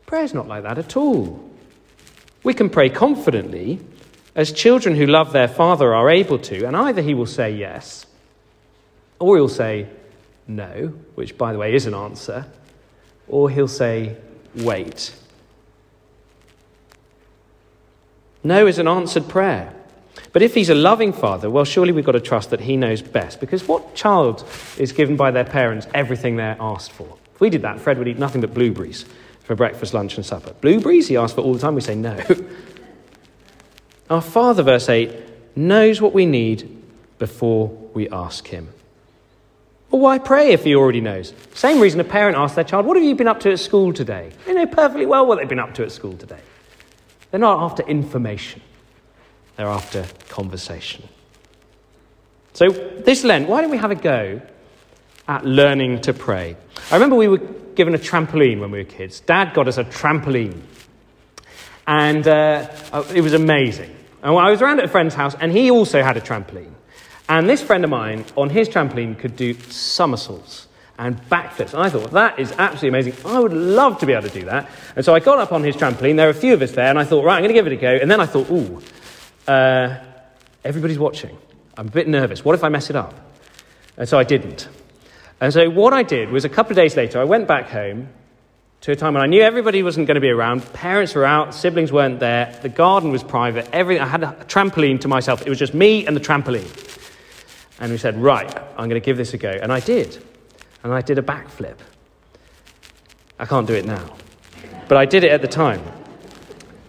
Prayer's 0.06 0.34
not 0.34 0.47
like 0.47 0.63
that 0.63 0.77
at 0.77 0.95
all. 0.95 1.49
We 2.43 2.53
can 2.53 2.69
pray 2.69 2.89
confidently, 2.89 3.79
as 4.35 4.51
children 4.51 4.95
who 4.95 5.05
love 5.05 5.31
their 5.31 5.47
father 5.47 5.93
are 5.93 6.09
able 6.09 6.39
to, 6.39 6.65
and 6.65 6.75
either 6.75 7.01
he 7.01 7.13
will 7.13 7.25
say 7.25 7.51
yes, 7.51 8.05
or 9.19 9.37
he'll 9.37 9.47
say 9.47 9.87
no, 10.47 10.93
which, 11.15 11.37
by 11.37 11.53
the 11.53 11.59
way, 11.59 11.73
is 11.73 11.85
an 11.85 11.93
answer, 11.93 12.45
or 13.27 13.49
he'll 13.49 13.67
say 13.67 14.17
wait. 14.55 15.13
No 18.43 18.67
is 18.67 18.79
an 18.79 18.87
answered 18.87 19.29
prayer. 19.29 19.73
But 20.31 20.41
if 20.41 20.53
he's 20.53 20.69
a 20.69 20.75
loving 20.75 21.13
father, 21.13 21.49
well, 21.49 21.63
surely 21.63 21.91
we've 21.91 22.05
got 22.05 22.13
to 22.13 22.19
trust 22.19 22.49
that 22.49 22.61
he 22.61 22.75
knows 22.75 23.01
best. 23.01 23.39
Because 23.39 23.67
what 23.67 23.95
child 23.95 24.43
is 24.77 24.91
given 24.91 25.15
by 25.15 25.31
their 25.31 25.45
parents 25.45 25.87
everything 25.93 26.35
they're 26.35 26.57
asked 26.59 26.91
for? 26.91 27.17
If 27.33 27.39
we 27.39 27.49
did 27.49 27.61
that, 27.61 27.79
Fred 27.79 27.97
would 27.97 28.07
eat 28.07 28.17
nothing 28.17 28.41
but 28.41 28.53
blueberries 28.53 29.05
for 29.43 29.55
breakfast, 29.55 29.93
lunch, 29.93 30.17
and 30.17 30.25
supper. 30.25 30.53
Blueberries, 30.61 31.07
he 31.07 31.17
asks 31.17 31.35
for 31.35 31.41
all 31.41 31.53
the 31.53 31.59
time. 31.59 31.75
We 31.75 31.81
say 31.81 31.95
no. 31.95 32.19
Our 34.13 34.21
Father, 34.21 34.62
verse 34.62 34.89
8, 34.89 35.12
knows 35.56 35.99
what 35.99 36.13
we 36.13 36.28
need 36.28 36.69
before 37.17 37.69
we 37.95 38.08
ask 38.10 38.45
him. 38.45 38.69
Well, 39.89 40.04
why 40.04 40.19
pray 40.19 40.52
if 40.52 40.63
he 40.63 40.76
already 40.76 41.02
knows? 41.02 41.34
Same 41.56 41.80
reason 41.80 41.99
a 41.99 42.04
parent 42.04 42.38
asks 42.38 42.54
their 42.54 42.63
child, 42.63 42.86
What 42.86 42.95
have 42.95 43.04
you 43.04 43.15
been 43.15 43.28
up 43.28 43.39
to 43.39 43.52
at 43.52 43.58
school 43.58 43.91
today? 43.91 44.32
They 44.45 44.54
know 44.54 44.67
perfectly 44.67 45.08
well 45.08 45.26
what 45.26 45.39
they've 45.39 45.49
been 45.49 45.58
up 45.58 45.73
to 45.76 45.84
at 45.84 45.91
school 45.91 46.15
today. 46.15 46.41
They're 47.32 47.39
not 47.39 47.63
after 47.63 47.82
information, 47.88 48.62
they're 49.56 49.65
after 49.65 50.06
conversation. 50.30 51.10
So, 52.54 52.69
this 52.69 53.23
Lent, 53.23 53.49
why 53.49 53.62
don't 53.62 53.71
we 53.71 53.78
have 53.78 53.89
a 53.89 53.95
go 53.95 54.41
at 55.28 55.43
learning 55.43 56.02
to 56.02 56.13
pray? 56.13 56.56
I 56.91 56.93
remember 56.93 57.15
we 57.15 57.30
were 57.30 57.39
given 57.39 57.95
a 57.95 57.99
trampoline 57.99 58.60
when 58.60 58.69
we 58.69 58.78
were 58.78 58.84
kids. 58.84 59.21
Dad 59.21 59.56
got 59.56 59.67
us 59.67 59.80
a 59.80 59.84
trampoline. 59.84 60.62
And 61.88 62.28
uh, 62.28 62.69
it 63.13 63.21
was 63.21 63.34
amazing. 63.34 63.93
And 64.23 64.38
I 64.38 64.49
was 64.49 64.62
around 64.62 64.79
at 64.79 64.86
a 64.86 64.88
friend's 64.88 65.13
house, 65.13 65.36
and 65.39 65.51
he 65.51 65.69
also 65.69 66.01
had 66.01 66.15
a 66.15 66.21
trampoline. 66.21 66.73
And 67.27 67.49
this 67.49 67.62
friend 67.62 67.83
of 67.83 67.89
mine, 67.89 68.25
on 68.36 68.49
his 68.49 68.69
trampoline, 68.69 69.19
could 69.19 69.36
do 69.36 69.53
somersaults 69.53 70.67
and 70.97 71.21
backflips. 71.29 71.73
And 71.73 71.83
I 71.83 71.89
thought, 71.89 72.12
that 72.12 72.39
is 72.39 72.53
absolutely 72.57 72.89
amazing. 72.89 73.25
I 73.25 73.39
would 73.39 73.53
love 73.53 73.99
to 73.99 74.05
be 74.05 74.13
able 74.13 74.29
to 74.29 74.39
do 74.39 74.45
that. 74.45 74.69
And 74.95 75.03
so 75.03 75.13
I 75.13 75.19
got 75.19 75.39
up 75.39 75.51
on 75.51 75.63
his 75.63 75.75
trampoline. 75.75 76.15
There 76.15 76.27
were 76.27 76.31
a 76.31 76.33
few 76.33 76.53
of 76.53 76.62
us 76.62 76.71
there, 76.71 76.88
and 76.88 76.97
I 76.97 77.03
thought, 77.03 77.25
right, 77.25 77.36
I'm 77.36 77.41
going 77.41 77.49
to 77.49 77.53
give 77.53 77.67
it 77.67 77.73
a 77.73 77.77
go. 77.77 77.93
And 78.01 78.09
then 78.09 78.21
I 78.21 78.25
thought, 78.25 78.49
ooh, 78.49 78.81
uh, 79.47 79.97
everybody's 80.63 80.99
watching. 80.99 81.38
I'm 81.77 81.88
a 81.88 81.91
bit 81.91 82.07
nervous. 82.07 82.45
What 82.45 82.55
if 82.55 82.63
I 82.63 82.69
mess 82.69 82.89
it 82.89 82.95
up? 82.95 83.13
And 83.97 84.07
so 84.07 84.17
I 84.17 84.23
didn't. 84.23 84.69
And 85.41 85.51
so 85.51 85.69
what 85.69 85.91
I 85.91 86.03
did 86.03 86.29
was 86.29 86.45
a 86.45 86.49
couple 86.49 86.71
of 86.71 86.77
days 86.77 86.95
later, 86.95 87.19
I 87.19 87.25
went 87.25 87.47
back 87.47 87.69
home 87.69 88.09
to 88.83 88.91
a 88.91 88.95
time 88.97 89.13
when 89.13 89.23
I 89.23 89.27
knew 89.27 89.41
everybody 89.41 89.81
wasn't 89.81 90.07
going 90.07 90.15
to 90.15 90.21
be 90.21 90.29
around. 90.29 90.61
Parents 90.73 91.15
were 91.15 91.23
out, 91.23 91.53
siblings 91.53 91.93
weren't 91.93 92.19
there, 92.19 92.53
the 92.63 92.67
garden 92.67 93.11
was 93.11 93.23
private. 93.23 93.69
Every, 93.71 93.97
I 93.97 94.05
had 94.05 94.23
a 94.23 94.35
trampoline 94.49 94.99
to 95.01 95.07
myself. 95.07 95.41
It 95.41 95.47
was 95.47 95.57
just 95.57 95.73
me 95.73 96.05
and 96.05 96.13
the 96.13 96.19
trampoline. 96.19 96.67
And 97.79 97.93
we 97.93 97.97
said, 97.97 98.21
right, 98.21 98.53
I'm 98.71 98.89
going 98.89 99.01
to 99.01 99.05
give 99.05 99.15
this 99.15 99.33
a 99.33 99.37
go. 99.37 99.49
And 99.49 99.71
I 99.71 99.79
did. 99.79 100.21
And 100.83 100.93
I 100.93 100.99
did 100.99 101.17
a 101.17 101.21
backflip. 101.21 101.77
I 103.39 103.45
can't 103.45 103.65
do 103.65 103.73
it 103.73 103.85
now. 103.85 104.05
But 104.89 104.97
I 104.97 105.05
did 105.05 105.23
it 105.23 105.31
at 105.31 105.41
the 105.41 105.47
time. 105.47 105.81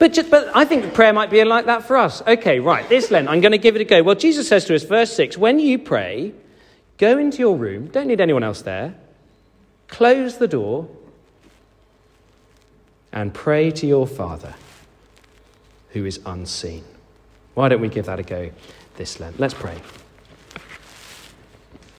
But, 0.00 0.12
just, 0.12 0.33
but 0.33 0.50
I 0.52 0.64
think 0.64 0.94
prayer 0.94 1.12
might 1.12 1.30
be 1.30 1.44
like 1.44 1.66
that 1.66 1.85
for 1.85 1.96
us. 1.96 2.22
Okay, 2.26 2.59
right, 2.59 2.88
this 2.88 3.12
Lent, 3.12 3.28
I'm 3.28 3.40
going 3.40 3.52
to 3.52 3.59
give 3.59 3.76
it 3.76 3.83
a 3.83 3.85
go. 3.85 4.02
Well, 4.02 4.16
Jesus 4.16 4.48
says 4.48 4.64
to 4.64 4.74
us, 4.74 4.83
verse 4.83 5.12
6 5.12 5.38
when 5.38 5.61
you 5.61 5.78
pray, 5.78 6.35
go 6.98 7.18
into 7.18 7.38
your 7.38 7.57
room, 7.57 7.87
don't 7.87 8.09
need 8.09 8.20
anyone 8.20 8.42
else 8.42 8.62
there, 8.62 8.96
close 9.87 10.38
the 10.38 10.48
door, 10.48 10.88
and 13.14 13.33
pray 13.33 13.70
to 13.70 13.87
your 13.87 14.07
Father 14.07 14.55
who 15.90 16.05
is 16.05 16.20
unseen. 16.27 16.85
Why 17.55 17.68
don't 17.68 17.81
we 17.81 17.88
give 17.88 18.07
that 18.07 18.18
a 18.18 18.24
go 18.24 18.50
this 18.96 19.20
Lent? 19.20 19.38
Let's 19.40 19.55
pray. 19.55 19.81